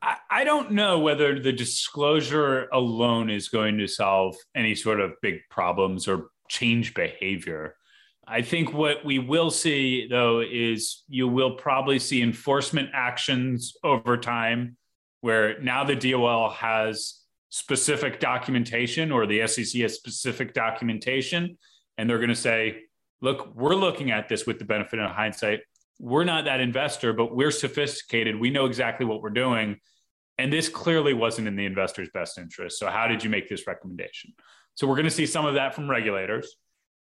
I, 0.02 0.44
don't 0.44 0.72
know 0.72 0.98
whether 0.98 1.38
the 1.38 1.52
disclosure 1.52 2.68
alone 2.72 3.30
is 3.30 3.48
going 3.48 3.78
to 3.78 3.86
solve 3.86 4.36
any 4.54 4.74
sort 4.74 5.00
of 5.00 5.12
big 5.22 5.40
problems 5.48 6.08
or 6.08 6.30
change 6.48 6.92
behavior. 6.92 7.76
I 8.26 8.42
think 8.42 8.72
what 8.72 9.04
we 9.04 9.18
will 9.18 9.50
see, 9.50 10.08
though, 10.08 10.40
is 10.40 11.04
you 11.08 11.28
will 11.28 11.52
probably 11.52 11.98
see 11.98 12.20
enforcement 12.20 12.90
actions 12.92 13.74
over 13.84 14.16
time 14.16 14.76
where 15.20 15.60
now 15.60 15.84
the 15.84 15.94
DOL 15.94 16.50
has 16.50 17.20
specific 17.50 18.18
documentation 18.18 19.12
or 19.12 19.26
the 19.26 19.46
SEC 19.46 19.80
has 19.82 19.94
specific 19.94 20.52
documentation, 20.52 21.58
and 21.96 22.10
they're 22.10 22.18
going 22.18 22.28
to 22.28 22.34
say, 22.34 22.80
look, 23.20 23.54
we're 23.54 23.74
looking 23.76 24.10
at 24.10 24.28
this 24.28 24.46
with 24.46 24.58
the 24.58 24.64
benefit 24.64 24.98
of 24.98 25.10
hindsight. 25.12 25.60
We're 26.00 26.24
not 26.24 26.46
that 26.46 26.60
investor, 26.60 27.12
but 27.12 27.36
we're 27.36 27.52
sophisticated. 27.52 28.40
We 28.40 28.50
know 28.50 28.66
exactly 28.66 29.06
what 29.06 29.22
we're 29.22 29.30
doing. 29.30 29.78
And 30.38 30.52
this 30.52 30.68
clearly 30.68 31.14
wasn't 31.14 31.48
in 31.48 31.56
the 31.56 31.66
investor's 31.66 32.08
best 32.12 32.38
interest. 32.38 32.78
So, 32.78 32.88
how 32.88 33.06
did 33.06 33.22
you 33.22 33.30
make 33.30 33.48
this 33.48 33.66
recommendation? 33.66 34.32
So, 34.74 34.86
we're 34.86 34.96
going 34.96 35.04
to 35.04 35.10
see 35.10 35.26
some 35.26 35.46
of 35.46 35.54
that 35.54 35.74
from 35.74 35.88
regulators. 35.88 36.56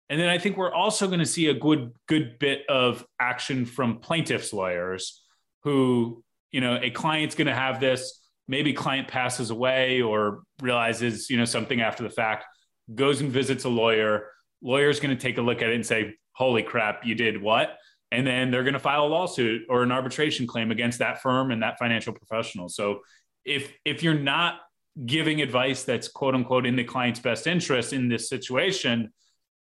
And 0.09 0.21
then 0.21 0.29
I 0.29 0.39
think 0.39 0.57
we're 0.57 0.73
also 0.73 1.07
going 1.07 1.21
to 1.21 1.27
see 1.27 1.47
a 1.47 1.55
good 1.55 1.93
good 2.09 2.39
bit 2.41 2.63
of 2.69 3.07
action 3.21 3.65
from 3.65 4.01
plaintiffs' 4.01 4.53
lawyers 4.53 5.23
who, 5.63 6.25
you 6.51 6.61
know, 6.61 6.79
a 6.83 6.91
client's 6.91 7.37
going 7.37 7.47
to 7.47 7.55
have 7.55 7.79
this, 7.79 8.21
maybe 8.49 8.73
client 8.73 9.07
passes 9.07 9.51
away 9.51 10.03
or 10.03 10.43
realizes, 10.61 11.31
you 11.31 11.37
know, 11.37 11.45
something 11.45 11.81
after 11.81 12.03
the 12.03 12.11
fact, 12.11 12.45
goes 12.93 13.21
and 13.21 13.31
visits 13.31 13.65
a 13.65 13.69
lawyer, 13.69 14.27
lawyer's 14.63 14.99
going 14.99 15.17
to 15.17 15.21
take 15.21 15.39
a 15.39 15.43
look 15.43 15.63
at 15.63 15.69
it 15.69 15.77
and 15.77 15.87
say, 15.87 16.17
"Holy 16.33 16.65
crap, 16.65 17.07
you 17.07 17.15
did 17.15 17.41
what?" 17.41 17.79
And 18.11 18.27
then 18.27 18.51
they're 18.51 18.65
going 18.65 18.75
to 18.75 18.81
file 18.81 19.05
a 19.05 19.07
lawsuit 19.07 19.63
or 19.69 19.85
an 19.85 19.93
arbitration 19.93 20.47
claim 20.47 20.73
against 20.73 20.99
that 20.99 21.23
firm 21.23 21.53
and 21.53 21.63
that 21.63 21.79
financial 21.79 22.13
professional. 22.13 22.69
So 22.69 23.01
if 23.45 23.73
if 23.85 24.03
you're 24.03 24.15
not 24.15 24.61
giving 25.07 25.41
advice 25.41 25.85
that's 25.85 26.09
quote 26.09 26.35
unquote 26.35 26.67
in 26.67 26.77
the 26.77 26.85
client's 26.85 27.21
best 27.21 27.47
interest 27.47 27.93
in 27.93 28.09
this 28.09 28.29
situation, 28.29 29.13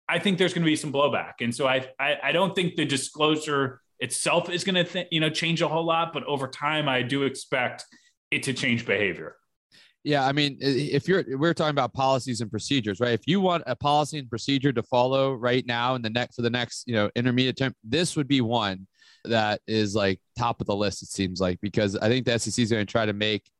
I 0.08 0.18
think 0.18 0.38
there's 0.38 0.54
going 0.54 0.64
to 0.64 0.70
be 0.70 0.76
some 0.76 0.92
blowback. 0.92 1.34
And 1.40 1.54
so 1.54 1.66
I, 1.66 1.86
I, 2.00 2.16
I 2.24 2.32
don't 2.32 2.54
think 2.54 2.76
the 2.76 2.84
disclosure 2.84 3.80
itself 4.00 4.48
is 4.48 4.64
going 4.64 4.76
to, 4.76 4.84
th- 4.84 5.08
you 5.10 5.20
know, 5.20 5.28
change 5.28 5.60
a 5.60 5.68
whole 5.68 5.84
lot, 5.84 6.12
but 6.12 6.24
over 6.24 6.48
time, 6.48 6.88
I 6.88 7.02
do 7.02 7.24
expect 7.24 7.84
it 8.30 8.42
to 8.44 8.54
change 8.54 8.86
behavior. 8.86 9.36
Yeah, 10.04 10.24
I 10.24 10.32
mean, 10.32 10.56
if 10.60 11.06
you're 11.08 11.24
we're 11.36 11.52
talking 11.52 11.70
about 11.70 11.92
policies 11.92 12.40
and 12.40 12.50
procedures, 12.50 13.00
right? 13.00 13.12
If 13.12 13.26
you 13.26 13.40
want 13.40 13.64
a 13.66 13.76
policy 13.76 14.18
and 14.18 14.30
procedure 14.30 14.72
to 14.72 14.82
follow 14.84 15.34
right 15.34 15.66
now 15.66 15.96
in 15.96 16.02
the 16.02 16.08
next 16.08 16.36
for 16.36 16.42
the 16.42 16.50
next, 16.50 16.84
you 16.86 16.94
know, 16.94 17.10
intermediate 17.14 17.58
term, 17.58 17.74
this 17.84 18.16
would 18.16 18.28
be 18.28 18.40
one 18.40 18.86
that 19.24 19.60
is 19.66 19.94
like 19.94 20.20
top 20.38 20.60
of 20.60 20.66
the 20.66 20.74
list. 20.74 21.02
It 21.02 21.08
seems 21.08 21.40
like 21.40 21.60
because 21.60 21.96
I 21.96 22.08
think 22.08 22.24
the 22.24 22.38
SEC 22.38 22.62
is 22.62 22.70
going 22.70 22.86
to 22.86 22.90
try 22.90 23.06
to 23.06 23.12
make 23.12 23.50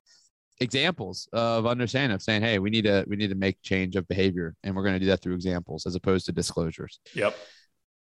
examples 0.59 1.27
of 1.33 1.65
understanding 1.65 2.13
of 2.13 2.21
saying, 2.21 2.41
hey, 2.41 2.59
we 2.59 2.69
need 2.69 2.83
to 2.83 3.05
we 3.07 3.15
need 3.15 3.29
to 3.29 3.35
make 3.35 3.61
change 3.61 3.95
of 3.95 4.07
behavior, 4.07 4.55
and 4.63 4.75
we're 4.75 4.83
going 4.83 4.95
to 4.95 4.99
do 4.99 5.05
that 5.07 5.21
through 5.21 5.35
examples 5.35 5.85
as 5.85 5.95
opposed 5.95 6.25
to 6.25 6.31
disclosures. 6.31 6.99
Yep. 7.13 7.35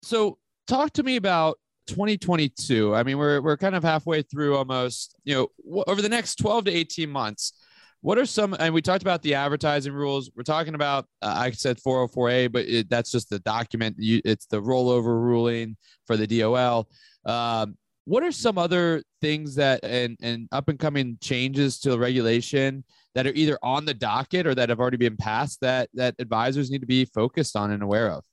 So 0.01 0.37
talk 0.67 0.93
to 0.93 1.03
me 1.03 1.15
about 1.15 1.59
2022. 1.87 2.95
I 2.95 3.03
mean, 3.03 3.17
we're 3.17 3.41
we're 3.41 3.57
kind 3.57 3.75
of 3.75 3.83
halfway 3.83 4.21
through 4.21 4.55
almost. 4.55 5.15
You 5.23 5.49
know, 5.65 5.83
over 5.87 6.01
the 6.01 6.09
next 6.09 6.35
12 6.35 6.65
to 6.65 6.71
18 6.71 7.09
months. 7.09 7.53
What 8.01 8.19
are 8.19 8.27
some, 8.27 8.55
and 8.59 8.75
we 8.75 8.81
talked 8.83 9.01
about 9.01 9.23
the 9.23 9.33
advertising 9.33 9.91
rules. 9.91 10.29
We're 10.35 10.43
talking 10.43 10.75
about, 10.75 11.07
uh, 11.23 11.33
I 11.35 11.51
said 11.51 11.79
404A, 11.79 12.51
but 12.51 12.65
it, 12.67 12.89
that's 12.91 13.11
just 13.11 13.27
the 13.29 13.39
document. 13.39 13.95
You, 13.97 14.21
it's 14.23 14.45
the 14.45 14.61
rollover 14.61 15.19
ruling 15.19 15.75
for 16.05 16.15
the 16.15 16.27
DOL. 16.27 16.87
Um, 17.25 17.75
what 18.07 18.23
are 18.23 18.31
some 18.31 18.57
other 18.57 19.03
things 19.19 19.55
that 19.55 19.83
and, 19.83 20.15
and 20.21 20.47
up 20.53 20.69
and 20.69 20.79
coming 20.79 21.17
changes 21.19 21.77
to 21.77 21.89
the 21.89 21.99
regulation 21.99 22.85
that 23.15 23.27
are 23.27 23.33
either 23.33 23.59
on 23.61 23.83
the 23.83 23.93
docket 23.93 24.47
or 24.47 24.55
that 24.55 24.69
have 24.69 24.79
already 24.79 24.95
been 24.95 25.17
passed 25.17 25.59
that 25.59 25.89
that 25.93 26.15
advisors 26.17 26.71
need 26.71 26.79
to 26.79 26.87
be 26.87 27.03
focused 27.03 27.57
on 27.57 27.71
and 27.71 27.83
aware 27.83 28.09
of? 28.09 28.23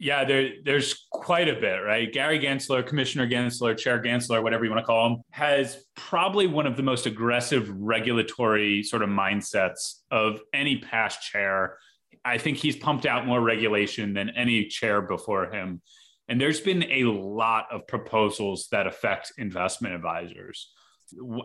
Yeah, 0.00 0.24
there, 0.24 0.50
there's 0.64 1.06
quite 1.12 1.48
a 1.48 1.54
bit, 1.54 1.76
right? 1.76 2.12
Gary 2.12 2.40
Gensler, 2.40 2.84
Commissioner 2.84 3.28
Gensler, 3.28 3.78
Chair 3.78 4.02
Gensler, 4.02 4.42
whatever 4.42 4.64
you 4.64 4.70
want 4.70 4.82
to 4.82 4.86
call 4.86 5.06
him, 5.06 5.22
has 5.30 5.84
probably 5.94 6.48
one 6.48 6.66
of 6.66 6.76
the 6.76 6.82
most 6.82 7.06
aggressive 7.06 7.70
regulatory 7.70 8.82
sort 8.82 9.02
of 9.02 9.08
mindsets 9.08 10.00
of 10.10 10.40
any 10.52 10.78
past 10.78 11.22
chair. 11.22 11.78
I 12.24 12.38
think 12.38 12.56
he's 12.56 12.74
pumped 12.74 13.06
out 13.06 13.26
more 13.26 13.40
regulation 13.40 14.12
than 14.12 14.30
any 14.30 14.66
chair 14.66 15.00
before 15.00 15.52
him. 15.52 15.80
And 16.28 16.40
there's 16.40 16.60
been 16.60 16.84
a 16.84 17.04
lot 17.04 17.66
of 17.70 17.86
proposals 17.86 18.68
that 18.72 18.86
affect 18.86 19.32
investment 19.36 19.94
advisors. 19.94 20.72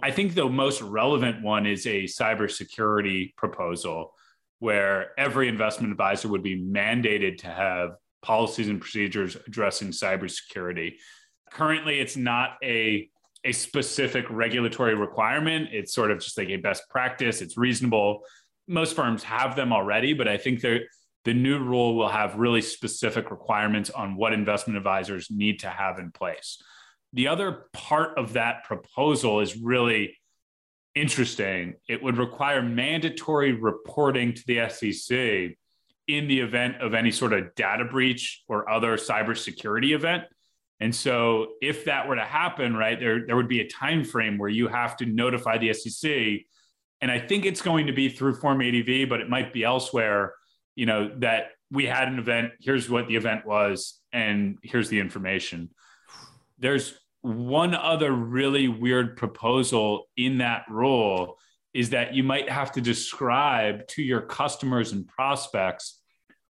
I 0.02 0.12
think 0.12 0.36
the 0.36 0.48
most 0.48 0.82
relevant 0.82 1.44
one 1.44 1.66
is 1.66 1.86
a 1.86 2.04
cybersecurity 2.04 3.36
proposal 3.36 4.14
where 4.60 5.12
every 5.18 5.48
investment 5.48 5.92
advisor 5.92 6.28
would 6.30 6.44
be 6.44 6.62
mandated 6.62 7.40
to 7.40 7.48
have 7.48 7.92
policies 8.22 8.68
and 8.70 8.80
procedures 8.80 9.36
addressing 9.48 9.90
cybersecurity. 9.90 10.96
Currently, 11.52 12.00
it's 12.00 12.18
not 12.18 12.58
a, 12.64 13.10
a 13.44 13.52
specific 13.52 14.26
regulatory 14.30 14.96
requirement. 14.96 15.70
It's 15.72 15.94
sort 15.94 16.12
of 16.12 16.20
just 16.20 16.38
like 16.38 16.50
a 16.50 16.58
best 16.58 16.84
practice. 16.90 17.42
It's 17.42 17.58
reasonable. 17.58 18.22
Most 18.68 18.96
firms 18.96 19.24
have 19.24 19.56
them 19.56 19.74
already, 19.74 20.14
but 20.14 20.28
I 20.28 20.38
think 20.38 20.62
they're 20.62 20.82
the 21.26 21.34
new 21.34 21.60
rule 21.60 21.96
will 21.96 22.10
have 22.10 22.36
really 22.36 22.62
specific 22.62 23.32
requirements 23.32 23.90
on 23.90 24.16
what 24.16 24.34
investment 24.34 24.78
advisors 24.78 25.30
need 25.30 25.60
to 25.60 25.70
have 25.70 26.00
in 26.00 26.12
place. 26.12 26.62
The 27.14 27.28
other 27.28 27.66
part 27.74 28.18
of 28.18 28.34
that 28.34 28.64
proposal 28.64 29.40
is 29.40 29.58
really 29.58 30.18
interesting. 30.96 31.76
It 31.88 32.02
would 32.02 32.18
require 32.18 32.62
mandatory 32.62 33.54
reporting 33.54 34.34
to 34.34 34.44
the 34.48 34.70
SEC 34.70 35.58
in 36.08 36.28
the 36.28 36.40
event 36.40 36.82
of 36.82 36.94
any 36.94 37.12
sort 37.12 37.34
of 37.34 37.54
data 37.56 37.86
breach 37.86 38.44
or 38.48 38.70
other 38.70 38.98
cybersecurity 38.98 39.94
event. 39.94 40.24
And 40.80 40.96
so 40.96 41.54
if 41.62 41.86
that 41.86 42.08
were 42.08 42.16
to 42.16 42.24
happen, 42.24 42.76
right, 42.76 43.00
there, 43.00 43.26
there 43.26 43.36
would 43.36 43.50
be 43.50 43.60
a 43.60 43.68
time 43.68 44.04
frame 44.04 44.38
where 44.38 44.50
you 44.50 44.68
have 44.68 44.96
to 44.98 45.06
notify 45.06 45.58
the 45.58 45.74
SEC. 45.74 46.12
And 47.02 47.12
I 47.12 47.20
think 47.20 47.46
it's 47.46 47.62
going 47.62 47.88
to 47.88 47.94
be 47.94 48.10
through 48.10 48.36
Form 48.36 48.62
ADV, 48.62 49.10
but 49.10 49.20
it 49.20 49.30
might 49.30 49.54
be 49.54 49.64
elsewhere 49.64 50.34
you 50.80 50.86
know, 50.86 51.12
that 51.18 51.48
we 51.70 51.86
had 51.86 52.08
an 52.08 52.20
event, 52.20 52.54
here's 52.62 52.90
what 52.90 53.10
the 53.10 53.18
event 53.18 53.46
was, 53.46 54.00
and 54.14 54.58
here's 54.64 54.88
the 54.88 54.98
information. 54.98 55.70
There's 56.58 56.98
one 57.20 57.76
other 57.76 58.14
really 58.14 58.70
weird 58.70 59.18
proposal 59.18 60.06
in 60.16 60.38
that 60.38 60.64
rule 60.70 61.38
is 61.74 61.90
that 61.90 62.14
you 62.14 62.24
might 62.24 62.50
have 62.50 62.72
to 62.72 62.80
describe 62.80 63.86
to 63.88 64.02
your 64.02 64.22
customers 64.22 64.94
and 64.94 65.06
prospects 65.06 66.00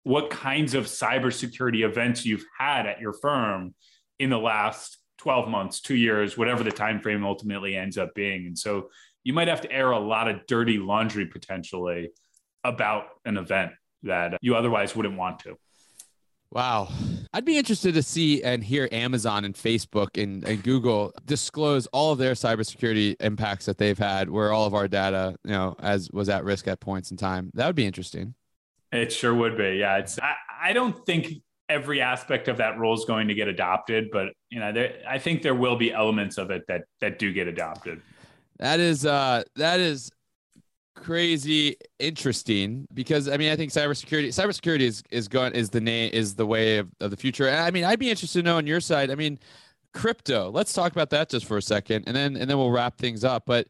what 0.01 0.31
kinds 0.31 0.73
of 0.73 0.85
cybersecurity 0.85 1.85
events 1.85 2.25
you've 2.25 2.45
had 2.57 2.87
at 2.87 2.99
your 2.99 3.13
firm 3.13 3.75
in 4.17 4.31
the 4.31 4.39
last 4.39 4.97
12 5.19 5.47
months, 5.47 5.81
two 5.81 5.95
years, 5.95 6.35
whatever 6.35 6.63
the 6.63 6.71
time 6.71 6.99
frame 6.99 7.23
ultimately 7.23 7.77
ends 7.77 7.99
up 7.99 8.15
being. 8.15 8.47
And 8.47 8.57
so 8.57 8.89
you 9.23 9.33
might 9.33 9.49
have 9.49 9.61
to 9.61 9.71
air 9.71 9.91
a 9.91 9.99
lot 9.99 10.27
of 10.27 10.47
dirty 10.47 10.79
laundry 10.79 11.27
potentially 11.27 12.09
about 12.63 13.05
an 13.23 13.37
event 13.37 13.73
that 14.05 14.37
you 14.41 14.55
otherwise 14.55 14.95
wouldn't 14.95 15.17
want 15.17 15.39
to. 15.39 15.57
Wow. 16.51 16.87
I'd 17.33 17.43
be 17.43 17.57
interested 17.57 17.95
to 17.95 18.01
see 18.01 18.41
and 18.41 18.63
hear 18.63 18.87
Amazon 18.91 19.43
and 19.43 19.53
Facebook 19.53 20.21
and, 20.21 20.43
and 20.45 20.63
Google 20.63 21.11
disclose 21.25 21.85
all 21.87 22.13
of 22.13 22.17
their 22.17 22.31
cybersecurity 22.31 23.17
impacts 23.19 23.65
that 23.65 23.77
they've 23.77 23.97
had 23.97 24.29
where 24.29 24.53
all 24.53 24.65
of 24.65 24.73
our 24.73 24.87
data, 24.87 25.35
you 25.43 25.51
know, 25.51 25.75
as 25.79 26.09
was 26.11 26.29
at 26.29 26.45
risk 26.45 26.67
at 26.69 26.79
points 26.79 27.11
in 27.11 27.17
time. 27.17 27.51
That 27.55 27.65
would 27.67 27.75
be 27.75 27.85
interesting. 27.85 28.35
It 28.93 29.11
sure 29.11 29.33
would 29.33 29.57
be. 29.57 29.77
Yeah. 29.79 29.97
It's 29.97 30.17
I, 30.19 30.35
I 30.61 30.73
don't 30.73 31.05
think 31.05 31.41
every 31.67 31.99
aspect 31.99 32.47
of 32.47 32.57
that 32.57 32.77
rule 32.79 32.93
is 32.93 33.03
going 33.05 33.27
to 33.27 33.33
get 33.33 33.49
adopted, 33.49 34.09
but 34.11 34.27
you 34.49 34.59
know, 34.59 34.71
there, 34.71 34.93
I 35.07 35.17
think 35.19 35.41
there 35.41 35.55
will 35.55 35.75
be 35.75 35.91
elements 35.91 36.37
of 36.37 36.51
it 36.51 36.63
that 36.67 36.83
that 37.01 37.19
do 37.19 37.33
get 37.33 37.47
adopted. 37.47 38.01
That 38.59 38.79
is 38.79 39.05
uh 39.05 39.43
that 39.57 39.81
is 39.81 40.09
crazy 40.95 41.75
interesting 41.99 42.87
because 42.93 43.27
I 43.27 43.37
mean 43.37 43.51
I 43.51 43.55
think 43.55 43.71
cybersecurity 43.71 44.27
cybersecurity 44.29 44.81
is 44.81 45.03
is 45.11 45.27
going 45.27 45.53
is 45.53 45.69
the 45.69 45.81
name 45.81 46.09
is 46.13 46.35
the 46.35 46.45
way 46.45 46.77
of, 46.77 46.89
of 47.01 47.11
the 47.11 47.17
future. 47.17 47.49
I 47.49 47.69
mean 47.71 47.83
I'd 47.83 47.99
be 47.99 48.09
interested 48.09 48.39
to 48.39 48.45
know 48.45 48.57
on 48.57 48.65
your 48.65 48.79
side. 48.79 49.11
I 49.11 49.15
mean 49.15 49.37
crypto. 49.93 50.49
Let's 50.49 50.73
talk 50.73 50.91
about 50.91 51.09
that 51.11 51.29
just 51.29 51.45
for 51.45 51.57
a 51.57 51.61
second 51.61 52.05
and 52.07 52.15
then 52.15 52.35
and 52.37 52.49
then 52.49 52.57
we'll 52.57 52.71
wrap 52.71 52.97
things 52.97 53.23
up. 53.23 53.43
But 53.45 53.67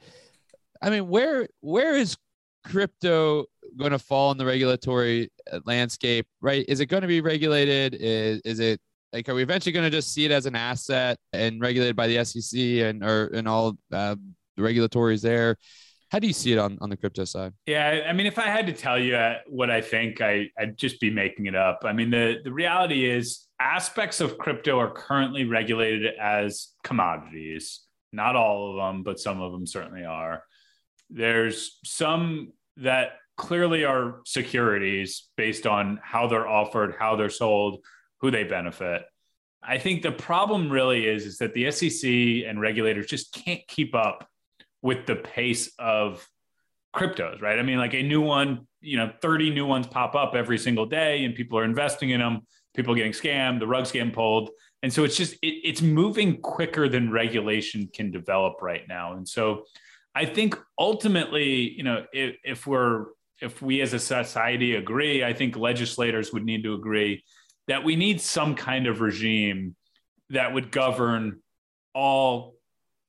I 0.81 0.89
mean 0.89 1.07
where 1.07 1.47
where 1.61 1.95
is 1.95 2.15
crypto 2.63 3.45
going 3.77 3.91
to 3.91 3.99
fall 3.99 4.31
in 4.31 4.37
the 4.37 4.45
regulatory 4.45 5.29
uh, 5.51 5.59
landscape, 5.65 6.27
right? 6.41 6.65
Is 6.67 6.79
it 6.79 6.87
going 6.87 7.01
to 7.01 7.07
be 7.07 7.21
regulated? 7.21 7.95
Is 7.95 8.41
is 8.45 8.59
it 8.59 8.79
like 9.13 9.27
are 9.29 9.33
we 9.33 9.43
eventually 9.43 9.73
going 9.73 9.89
to 9.89 9.95
just 9.95 10.13
see 10.13 10.25
it 10.25 10.31
as 10.31 10.45
an 10.45 10.55
asset 10.55 11.17
and 11.33 11.59
regulated 11.59 11.95
by 11.95 12.07
the 12.07 12.23
SEC 12.23 12.59
and 12.59 13.03
or 13.03 13.27
and 13.27 13.47
all 13.47 13.77
uh, 13.91 14.15
the 14.57 14.61
regulatories 14.61 15.21
there? 15.21 15.57
How 16.15 16.19
do 16.19 16.27
you 16.27 16.33
see 16.33 16.53
it 16.53 16.57
on, 16.57 16.77
on 16.79 16.89
the 16.89 16.95
crypto 16.95 17.25
side? 17.25 17.51
Yeah, 17.65 18.05
I 18.07 18.13
mean, 18.13 18.25
if 18.25 18.39
I 18.39 18.45
had 18.45 18.67
to 18.67 18.71
tell 18.71 18.97
you 18.97 19.17
uh, 19.17 19.39
what 19.47 19.69
I 19.69 19.81
think, 19.81 20.21
I, 20.21 20.49
I'd 20.57 20.77
just 20.77 21.01
be 21.01 21.09
making 21.09 21.47
it 21.47 21.55
up. 21.55 21.81
I 21.83 21.91
mean, 21.91 22.09
the, 22.09 22.37
the 22.41 22.53
reality 22.53 23.03
is 23.03 23.47
aspects 23.59 24.21
of 24.21 24.37
crypto 24.37 24.79
are 24.79 24.89
currently 24.89 25.43
regulated 25.43 26.13
as 26.17 26.69
commodities. 26.85 27.81
Not 28.13 28.37
all 28.37 28.69
of 28.69 28.77
them, 28.77 29.03
but 29.03 29.19
some 29.19 29.41
of 29.41 29.51
them 29.51 29.67
certainly 29.67 30.05
are. 30.05 30.43
There's 31.09 31.79
some 31.83 32.53
that 32.77 33.17
clearly 33.35 33.83
are 33.83 34.21
securities 34.25 35.27
based 35.35 35.67
on 35.67 35.99
how 36.01 36.27
they're 36.27 36.47
offered, 36.47 36.95
how 36.97 37.17
they're 37.17 37.29
sold, 37.29 37.83
who 38.21 38.31
they 38.31 38.45
benefit. 38.45 39.01
I 39.61 39.79
think 39.79 40.01
the 40.01 40.13
problem 40.13 40.71
really 40.71 41.07
is, 41.07 41.25
is 41.25 41.39
that 41.39 41.53
the 41.53 41.69
SEC 41.71 42.09
and 42.49 42.61
regulators 42.61 43.07
just 43.07 43.33
can't 43.33 43.67
keep 43.67 43.93
up 43.93 44.29
with 44.85 45.07
the 45.07 45.15
pace 45.15 45.71
of 45.79 46.23
cryptos, 46.95 47.41
right? 47.41 47.57
I 47.57 47.63
mean, 47.63 47.79
like 47.79 47.95
a 47.95 48.03
new 48.03 48.21
one, 48.21 48.67
you 48.81 48.97
know, 48.97 49.11
30 49.19 49.49
new 49.49 49.65
ones 49.65 49.87
pop 49.87 50.13
up 50.13 50.35
every 50.35 50.59
single 50.59 50.85
day 50.85 51.25
and 51.25 51.33
people 51.33 51.57
are 51.57 51.63
investing 51.63 52.11
in 52.11 52.19
them, 52.19 52.41
people 52.75 52.93
getting 52.93 53.11
scammed, 53.11 53.57
the 53.59 53.65
rug's 53.65 53.91
getting 53.91 54.11
pulled. 54.11 54.51
And 54.83 54.93
so 54.93 55.03
it's 55.03 55.17
just, 55.17 55.33
it, 55.41 55.55
it's 55.63 55.81
moving 55.81 56.39
quicker 56.39 56.87
than 56.87 57.11
regulation 57.11 57.89
can 57.91 58.11
develop 58.11 58.61
right 58.61 58.83
now. 58.87 59.13
And 59.13 59.27
so 59.27 59.63
I 60.13 60.25
think 60.25 60.55
ultimately, 60.77 61.71
you 61.71 61.81
know, 61.81 62.05
if, 62.13 62.35
if 62.43 62.67
we're, 62.67 63.07
if 63.41 63.63
we 63.63 63.81
as 63.81 63.93
a 63.93 63.99
society 63.99 64.75
agree, 64.75 65.23
I 65.23 65.33
think 65.33 65.57
legislators 65.57 66.31
would 66.31 66.45
need 66.45 66.63
to 66.63 66.75
agree 66.75 67.23
that 67.67 67.83
we 67.83 67.95
need 67.95 68.21
some 68.21 68.53
kind 68.53 68.85
of 68.85 69.01
regime 69.01 69.75
that 70.29 70.53
would 70.53 70.69
govern 70.69 71.41
all 71.95 72.54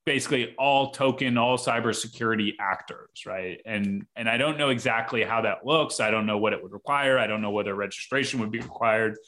basically 0.07 0.55
all 0.57 0.93
token 0.93 1.37
all 1.37 1.59
cybersecurity 1.59 2.53
actors 2.61 3.27
right? 3.27 3.61
And 3.67 4.07
and 4.15 4.29
i 4.29 4.39
don't 4.39 4.57
know 4.57 4.71
exactly 4.71 5.23
how 5.23 5.43
that 5.43 5.67
looks. 5.67 6.01
I 6.01 6.11
don't 6.11 6.25
know 6.25 6.39
what 6.39 6.55
it 6.55 6.63
would 6.63 6.73
require. 6.73 7.19
I 7.19 7.27
don't 7.27 7.43
know 7.43 7.51
whether 7.51 7.75
registration 7.75 8.41
would 8.41 8.53
be 8.53 8.61
required. 8.61 9.19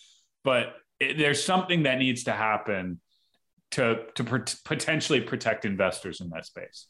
But 0.45 0.77
it, 1.01 1.19
there's 1.19 1.45
something 1.45 1.83
that 1.83 1.99
needs 1.99 2.25
to 2.25 2.33
happen 2.33 3.01
to 3.73 4.05
to 4.15 4.25
potentially 4.65 5.21
protect 5.21 5.67
investors 5.67 6.21
in 6.21 6.31
that 6.31 6.47
space. 6.47 6.87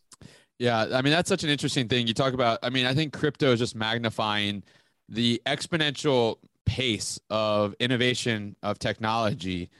Yeah 0.58 0.86
i 0.92 1.02
mean 1.02 1.12
that's 1.12 1.28
such 1.28 1.42
an 1.42 1.50
interesting 1.50 1.88
thing. 1.88 2.06
You 2.06 2.14
talk 2.14 2.34
about 2.34 2.60
i 2.62 2.70
mean 2.70 2.86
i 2.86 2.94
think 2.94 3.12
crypto 3.12 3.52
is 3.52 3.58
just 3.58 3.74
magnifying 3.74 4.62
the 5.08 5.40
exponential 5.46 6.36
pace 6.66 7.18
of 7.30 7.74
innovation 7.80 8.54
of 8.62 8.78
technology 8.78 9.70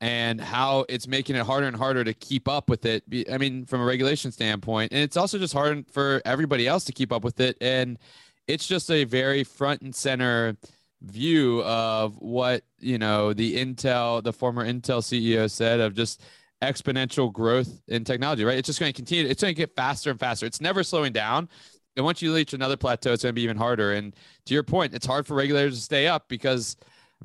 and 0.00 0.40
how 0.40 0.84
it's 0.88 1.08
making 1.08 1.36
it 1.36 1.46
harder 1.46 1.66
and 1.66 1.76
harder 1.76 2.04
to 2.04 2.12
keep 2.12 2.48
up 2.48 2.68
with 2.68 2.84
it. 2.84 3.02
I 3.30 3.38
mean, 3.38 3.64
from 3.64 3.80
a 3.80 3.84
regulation 3.84 4.30
standpoint, 4.30 4.92
and 4.92 5.00
it's 5.00 5.16
also 5.16 5.38
just 5.38 5.54
hard 5.54 5.86
for 5.90 6.20
everybody 6.24 6.66
else 6.66 6.84
to 6.84 6.92
keep 6.92 7.12
up 7.12 7.24
with 7.24 7.40
it. 7.40 7.56
And 7.60 7.98
it's 8.46 8.66
just 8.66 8.90
a 8.90 9.04
very 9.04 9.42
front 9.42 9.82
and 9.82 9.94
center 9.94 10.56
view 11.02 11.62
of 11.62 12.16
what 12.18 12.64
you 12.78 12.98
know 12.98 13.32
the 13.32 13.56
Intel, 13.56 14.22
the 14.22 14.32
former 14.32 14.64
Intel 14.64 15.00
CEO 15.00 15.50
said 15.50 15.80
of 15.80 15.94
just 15.94 16.22
exponential 16.62 17.32
growth 17.32 17.82
in 17.88 18.04
technology. 18.04 18.44
Right? 18.44 18.58
It's 18.58 18.66
just 18.66 18.80
going 18.80 18.92
to 18.92 18.96
continue. 18.96 19.26
It's 19.26 19.42
going 19.42 19.54
to 19.54 19.58
get 19.58 19.74
faster 19.74 20.10
and 20.10 20.20
faster. 20.20 20.46
It's 20.46 20.60
never 20.60 20.82
slowing 20.82 21.12
down. 21.12 21.48
And 21.96 22.04
once 22.04 22.20
you 22.20 22.34
reach 22.34 22.52
another 22.52 22.76
plateau, 22.76 23.14
it's 23.14 23.22
going 23.22 23.34
to 23.34 23.34
be 23.34 23.42
even 23.42 23.56
harder. 23.56 23.94
And 23.94 24.14
to 24.44 24.52
your 24.52 24.62
point, 24.62 24.94
it's 24.94 25.06
hard 25.06 25.26
for 25.26 25.34
regulators 25.34 25.76
to 25.76 25.80
stay 25.80 26.06
up 26.06 26.28
because 26.28 26.76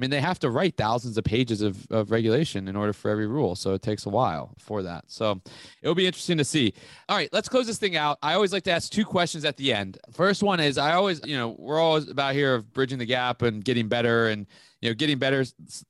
mean, 0.01 0.09
they 0.09 0.19
have 0.19 0.39
to 0.39 0.49
write 0.49 0.75
thousands 0.77 1.17
of 1.17 1.23
pages 1.23 1.61
of, 1.61 1.85
of 1.91 2.11
regulation 2.11 2.67
in 2.67 2.75
order 2.75 2.91
for 2.91 3.09
every 3.11 3.27
rule. 3.27 3.55
So 3.55 3.73
it 3.73 3.81
takes 3.81 4.05
a 4.05 4.09
while 4.09 4.55
for 4.57 4.81
that. 4.83 5.05
So 5.07 5.39
it'll 5.81 5.95
be 5.95 6.07
interesting 6.07 6.37
to 6.39 6.43
see. 6.43 6.73
All 7.07 7.15
right, 7.15 7.29
let's 7.31 7.47
close 7.47 7.67
this 7.67 7.77
thing 7.77 7.95
out. 7.95 8.17
I 8.23 8.33
always 8.33 8.51
like 8.51 8.63
to 8.63 8.71
ask 8.71 8.91
two 8.91 9.05
questions 9.05 9.45
at 9.45 9.57
the 9.57 9.73
end. 9.73 9.99
First 10.11 10.43
one 10.43 10.59
is 10.59 10.77
I 10.77 10.93
always, 10.93 11.21
you 11.25 11.37
know, 11.37 11.55
we're 11.57 11.79
always 11.79 12.09
about 12.09 12.33
here 12.33 12.55
of 12.55 12.73
bridging 12.73 12.97
the 12.97 13.05
gap 13.05 13.43
and 13.43 13.63
getting 13.63 13.87
better 13.87 14.29
and, 14.29 14.47
you 14.81 14.89
know, 14.89 14.95
getting 14.95 15.19
better 15.19 15.45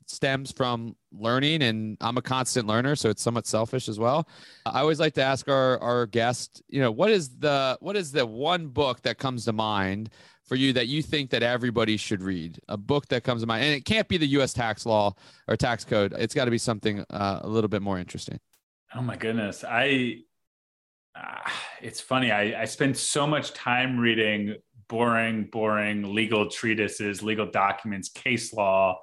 stems 0.06 0.52
from 0.52 0.96
learning. 1.14 1.64
And 1.64 1.98
I'm 2.02 2.18
a 2.18 2.22
constant 2.22 2.68
learner, 2.68 2.96
so 2.98 3.10
it's 3.10 3.22
somewhat 3.22 3.48
selfish 3.48 3.88
as 3.88 3.98
well. 3.98 4.28
I 4.66 4.82
always 4.82 5.00
like 5.00 5.14
to 5.14 5.24
ask 5.24 5.48
our, 5.48 5.80
our 5.80 6.06
guest, 6.06 6.62
you 6.68 6.82
know, 6.82 6.92
what 6.92 7.10
is 7.10 7.30
the, 7.38 7.78
what 7.80 7.96
is 7.96 8.12
the 8.12 8.26
one 8.26 8.68
book 8.68 9.02
that 9.04 9.18
comes 9.18 9.46
to 9.46 9.54
mind 9.54 10.10
for 10.52 10.58
you 10.58 10.74
that 10.74 10.90
you 10.90 11.02
think 11.02 11.30
that 11.30 11.44
everybody 11.44 11.96
should 11.96 12.22
read? 12.22 12.60
A 12.68 12.76
book 12.76 13.08
that 13.08 13.24
comes 13.24 13.40
to 13.40 13.48
mind, 13.48 13.64
and 13.64 13.74
it 13.74 13.86
can't 13.86 14.10
be 14.10 14.18
the 14.18 14.28
U.S. 14.28 14.52
tax 14.52 14.86
law 14.86 15.16
or 15.48 15.56
tax 15.56 15.86
code. 15.86 16.14
It's 16.20 16.34
got 16.34 16.44
to 16.44 16.52
be 16.52 16.58
something 16.58 17.06
uh, 17.10 17.40
a 17.42 17.48
little 17.48 17.70
bit 17.70 17.82
more 17.82 17.98
interesting. 17.98 18.38
Oh 18.94 19.02
my 19.02 19.16
goodness, 19.16 19.64
I. 19.64 20.24
Uh, 21.16 21.50
it's 21.82 22.02
funny. 22.02 22.34
I, 22.34 22.64
I 22.64 22.66
spend 22.66 22.98
so 22.98 23.26
much 23.26 23.54
time 23.54 23.98
reading 23.98 24.58
boring, 24.90 25.48
boring 25.50 26.14
legal 26.14 26.50
treatises, 26.50 27.24
legal 27.24 27.50
documents, 27.50 28.10
case 28.10 28.52
law. 28.52 29.00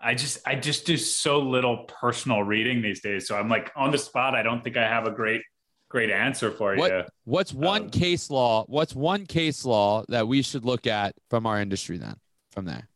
I 0.00 0.16
just 0.16 0.38
I 0.48 0.56
just 0.56 0.84
do 0.84 0.96
so 0.96 1.38
little 1.38 1.84
personal 1.84 2.42
reading 2.42 2.82
these 2.82 3.02
days. 3.02 3.28
So 3.28 3.36
I'm 3.36 3.48
like 3.48 3.70
on 3.76 3.92
the 3.92 3.98
spot. 3.98 4.34
I 4.34 4.42
don't 4.42 4.64
think 4.64 4.76
I 4.76 4.88
have 4.88 5.06
a 5.06 5.12
great 5.12 5.42
great 5.88 6.10
answer 6.10 6.50
for 6.50 6.76
what, 6.76 6.90
you. 6.90 7.04
What's 7.24 7.52
one 7.52 7.82
um, 7.82 7.90
case 7.90 8.30
law? 8.30 8.64
What's 8.68 8.94
one 8.94 9.26
case 9.26 9.64
law 9.64 10.04
that 10.08 10.28
we 10.28 10.42
should 10.42 10.64
look 10.64 10.86
at 10.86 11.14
from 11.30 11.46
our 11.46 11.60
industry 11.60 11.98
then? 11.98 12.16
From 12.52 12.64
there. 12.64 12.88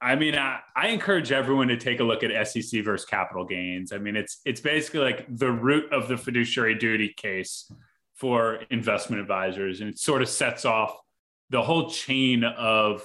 I 0.00 0.14
mean, 0.14 0.36
I, 0.36 0.60
I, 0.76 0.88
encourage 0.88 1.32
everyone 1.32 1.66
to 1.68 1.76
take 1.76 1.98
a 1.98 2.04
look 2.04 2.22
at 2.22 2.48
SEC 2.48 2.84
versus 2.84 3.04
capital 3.04 3.44
gains. 3.44 3.90
I 3.92 3.98
mean, 3.98 4.14
it's 4.14 4.40
it's 4.44 4.60
basically 4.60 5.00
like 5.00 5.26
the 5.28 5.50
root 5.50 5.92
of 5.92 6.06
the 6.06 6.16
fiduciary 6.16 6.76
duty 6.76 7.12
case 7.16 7.70
for 8.14 8.60
investment 8.70 9.20
advisors, 9.20 9.80
and 9.80 9.90
it 9.90 9.98
sort 9.98 10.22
of 10.22 10.28
sets 10.28 10.64
off 10.64 10.96
the 11.50 11.62
whole 11.62 11.90
chain 11.90 12.44
of 12.44 13.02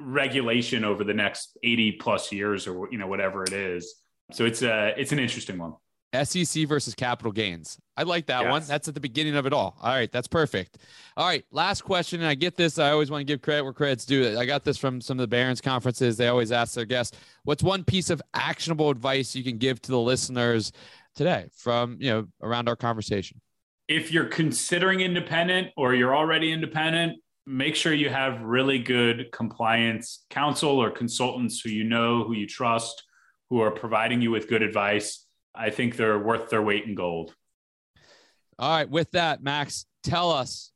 regulation 0.00 0.84
over 0.84 1.04
the 1.04 1.14
next 1.14 1.56
80 1.62 1.92
plus 1.92 2.32
years 2.32 2.66
or 2.66 2.88
you 2.90 2.98
know 2.98 3.06
whatever 3.06 3.44
it 3.44 3.52
is 3.52 3.94
so 4.32 4.44
it's 4.44 4.62
a 4.62 4.92
it's 4.96 5.12
an 5.12 5.20
interesting 5.20 5.56
one 5.56 5.74
SEC 6.14 6.66
versus 6.66 6.94
capital 6.94 7.32
gains. 7.32 7.78
I 7.96 8.02
like 8.02 8.26
that 8.26 8.42
yes. 8.42 8.50
one. 8.50 8.62
That's 8.66 8.88
at 8.88 8.94
the 8.94 9.00
beginning 9.00 9.36
of 9.36 9.46
it 9.46 9.52
all. 9.52 9.76
All 9.80 9.90
right, 9.90 10.10
that's 10.10 10.28
perfect. 10.28 10.78
All 11.16 11.26
right, 11.26 11.44
last 11.50 11.82
question. 11.82 12.20
And 12.20 12.28
I 12.28 12.34
get 12.34 12.56
this. 12.56 12.78
I 12.78 12.90
always 12.90 13.10
want 13.10 13.20
to 13.20 13.24
give 13.24 13.42
credit 13.42 13.62
where 13.62 13.72
credit's 13.72 14.04
due. 14.04 14.38
I 14.38 14.46
got 14.46 14.64
this 14.64 14.76
from 14.76 15.00
some 15.00 15.18
of 15.18 15.22
the 15.22 15.28
Barron's 15.28 15.60
conferences. 15.60 16.16
They 16.16 16.28
always 16.28 16.52
ask 16.52 16.74
their 16.74 16.84
guests, 16.84 17.16
"What's 17.44 17.62
one 17.62 17.84
piece 17.84 18.10
of 18.10 18.20
actionable 18.34 18.90
advice 18.90 19.34
you 19.34 19.44
can 19.44 19.58
give 19.58 19.80
to 19.82 19.90
the 19.90 20.00
listeners 20.00 20.72
today 21.14 21.48
from 21.54 21.98
you 22.00 22.10
know 22.10 22.26
around 22.42 22.68
our 22.68 22.76
conversation?" 22.76 23.40
If 23.86 24.12
you're 24.12 24.26
considering 24.26 25.00
independent 25.00 25.68
or 25.76 25.94
you're 25.94 26.16
already 26.16 26.52
independent, 26.52 27.18
make 27.46 27.76
sure 27.76 27.92
you 27.92 28.08
have 28.08 28.40
really 28.40 28.78
good 28.78 29.30
compliance 29.30 30.24
counsel 30.30 30.70
or 30.70 30.90
consultants 30.90 31.60
who 31.60 31.68
you 31.68 31.84
know, 31.84 32.24
who 32.24 32.32
you 32.32 32.46
trust, 32.46 33.02
who 33.50 33.60
are 33.60 33.70
providing 33.70 34.22
you 34.22 34.30
with 34.30 34.48
good 34.48 34.62
advice 34.62 35.23
I 35.54 35.70
think 35.70 35.96
they're 35.96 36.18
worth 36.18 36.50
their 36.50 36.62
weight 36.62 36.84
in 36.84 36.94
gold. 36.94 37.34
All 38.58 38.70
right. 38.70 38.88
With 38.88 39.10
that, 39.12 39.42
Max, 39.42 39.86
tell 40.02 40.30
us 40.30 40.72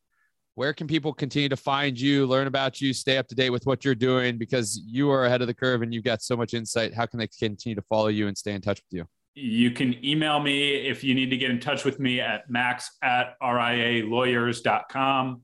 where 0.55 0.73
can 0.73 0.87
people 0.89 1.13
continue 1.13 1.49
to 1.49 1.57
find 1.57 1.99
you, 1.99 2.27
learn 2.27 2.47
about 2.49 2.81
you, 2.81 2.93
stay 2.93 3.17
up 3.17 3.29
to 3.29 3.37
date 3.37 3.51
with 3.51 3.67
what 3.67 3.85
you're 3.85 3.95
doing 3.95 4.39
because 4.39 4.81
you 4.85 5.11
are 5.11 5.27
ahead 5.27 5.41
of 5.41 5.47
the 5.47 5.55
curve 5.55 5.83
and 5.83 5.95
you've 5.95 6.03
got 6.03 6.21
so 6.21 6.37
much 6.37 6.53
insight. 6.53 6.93
How 6.93 7.07
can 7.07 7.21
they 7.21 7.29
continue 7.29 7.77
to 7.77 7.83
follow 7.83 8.09
you 8.09 8.27
and 8.27 8.37
stay 8.37 8.51
in 8.53 8.61
touch 8.61 8.81
with 8.81 8.99
you? 8.99 9.07
You 9.35 9.71
can 9.71 10.05
email 10.05 10.41
me 10.41 10.89
if 10.89 11.05
you 11.05 11.15
need 11.15 11.31
to 11.31 11.37
get 11.37 11.53
in 11.53 11.61
touch 11.61 11.85
with 11.85 12.01
me 12.01 12.21
at 12.21 12.51
max 12.51 12.91
at 13.03 13.39
rialawyers.com. 13.41 15.43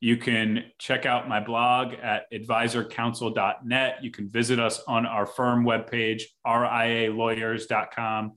You 0.00 0.16
can 0.16 0.64
check 0.78 1.06
out 1.06 1.28
my 1.28 1.38
blog 1.38 1.94
at 2.02 2.24
advisorcounsel.net. 2.32 3.98
You 4.02 4.10
can 4.10 4.28
visit 4.28 4.58
us 4.58 4.82
on 4.88 5.06
our 5.06 5.26
firm 5.26 5.64
webpage, 5.64 6.22
rialawyers.com 6.44 8.32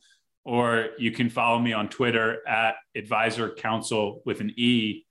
or 0.49 0.87
you 0.97 1.11
can 1.11 1.29
follow 1.29 1.59
me 1.59 1.73
on 1.73 1.87
Twitter 1.87 2.39
at 2.47 2.73
advisor 2.95 3.51
counsel 3.51 4.23
with 4.25 4.41
an 4.41 4.51
E. 4.57 5.05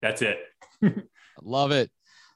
That's 0.00 0.22
it. 0.22 0.38
Love 1.42 1.72
it. 1.72 1.90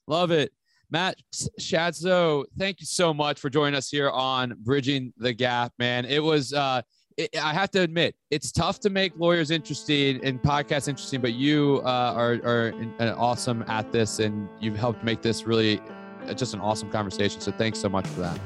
Love 0.06 0.30
it. 0.30 0.52
Max 0.90 1.48
Schatzow, 1.58 2.44
thank 2.58 2.80
you 2.80 2.86
so 2.86 3.14
much 3.14 3.40
for 3.40 3.48
joining 3.48 3.74
us 3.74 3.88
here 3.88 4.10
on 4.10 4.54
Bridging 4.58 5.14
the 5.16 5.32
Gap, 5.32 5.72
man. 5.78 6.04
It 6.04 6.22
was, 6.22 6.52
uh, 6.52 6.82
it, 7.16 7.34
I 7.42 7.54
have 7.54 7.70
to 7.70 7.80
admit, 7.80 8.14
it's 8.30 8.52
tough 8.52 8.80
to 8.80 8.90
make 8.90 9.14
lawyers 9.16 9.50
interesting 9.50 10.22
and 10.22 10.42
podcasts 10.42 10.88
interesting, 10.88 11.22
but 11.22 11.32
you 11.32 11.80
uh, 11.86 12.12
are, 12.14 12.34
are 12.44 12.74
awesome 13.16 13.64
at 13.66 13.92
this 13.92 14.18
and 14.18 14.46
you've 14.60 14.76
helped 14.76 15.02
make 15.02 15.22
this 15.22 15.44
really 15.44 15.80
uh, 16.26 16.34
just 16.34 16.52
an 16.52 16.60
awesome 16.60 16.90
conversation. 16.90 17.40
So 17.40 17.50
thanks 17.50 17.78
so 17.78 17.88
much 17.88 18.06
for 18.08 18.20
that. 18.20 18.38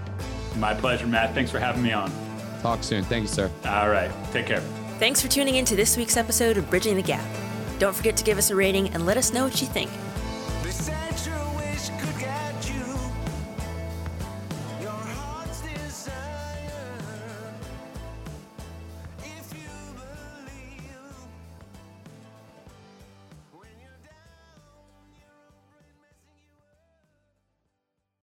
My 0.59 0.75
pleasure, 0.75 1.09
Matt. 1.09 1.35
Thanks 1.35 1.51
for 1.51 1.59
having 1.59 1.83
me 1.83 1.92
on. 1.92 2.27
Talk 2.62 2.83
soon. 2.83 3.05
Thank 3.05 3.23
you, 3.23 3.29
sir. 3.29 3.51
All 3.66 3.88
right. 3.88 4.11
Take 4.33 4.47
care. 4.47 4.61
Thanks 4.99 5.21
for 5.23 5.29
tuning 5.29 5.57
in 5.57 5.64
to 5.66 5.77
this 5.77 5.97
week's 5.97 6.16
episode 6.16 6.57
of 6.57 6.68
Bridging 6.68 6.97
the 6.97 7.03
Gap. 7.03 7.25
Don't 7.79 7.94
forget 7.94 8.16
to 8.16 8.25
give 8.25 8.37
us 8.38 8.51
a 8.51 8.57
rating 8.57 8.88
and 8.88 9.07
let 9.07 9.16
us 9.16 9.33
know 9.33 9.44
what 9.44 9.61
you 9.61 9.69
think. 9.69 9.90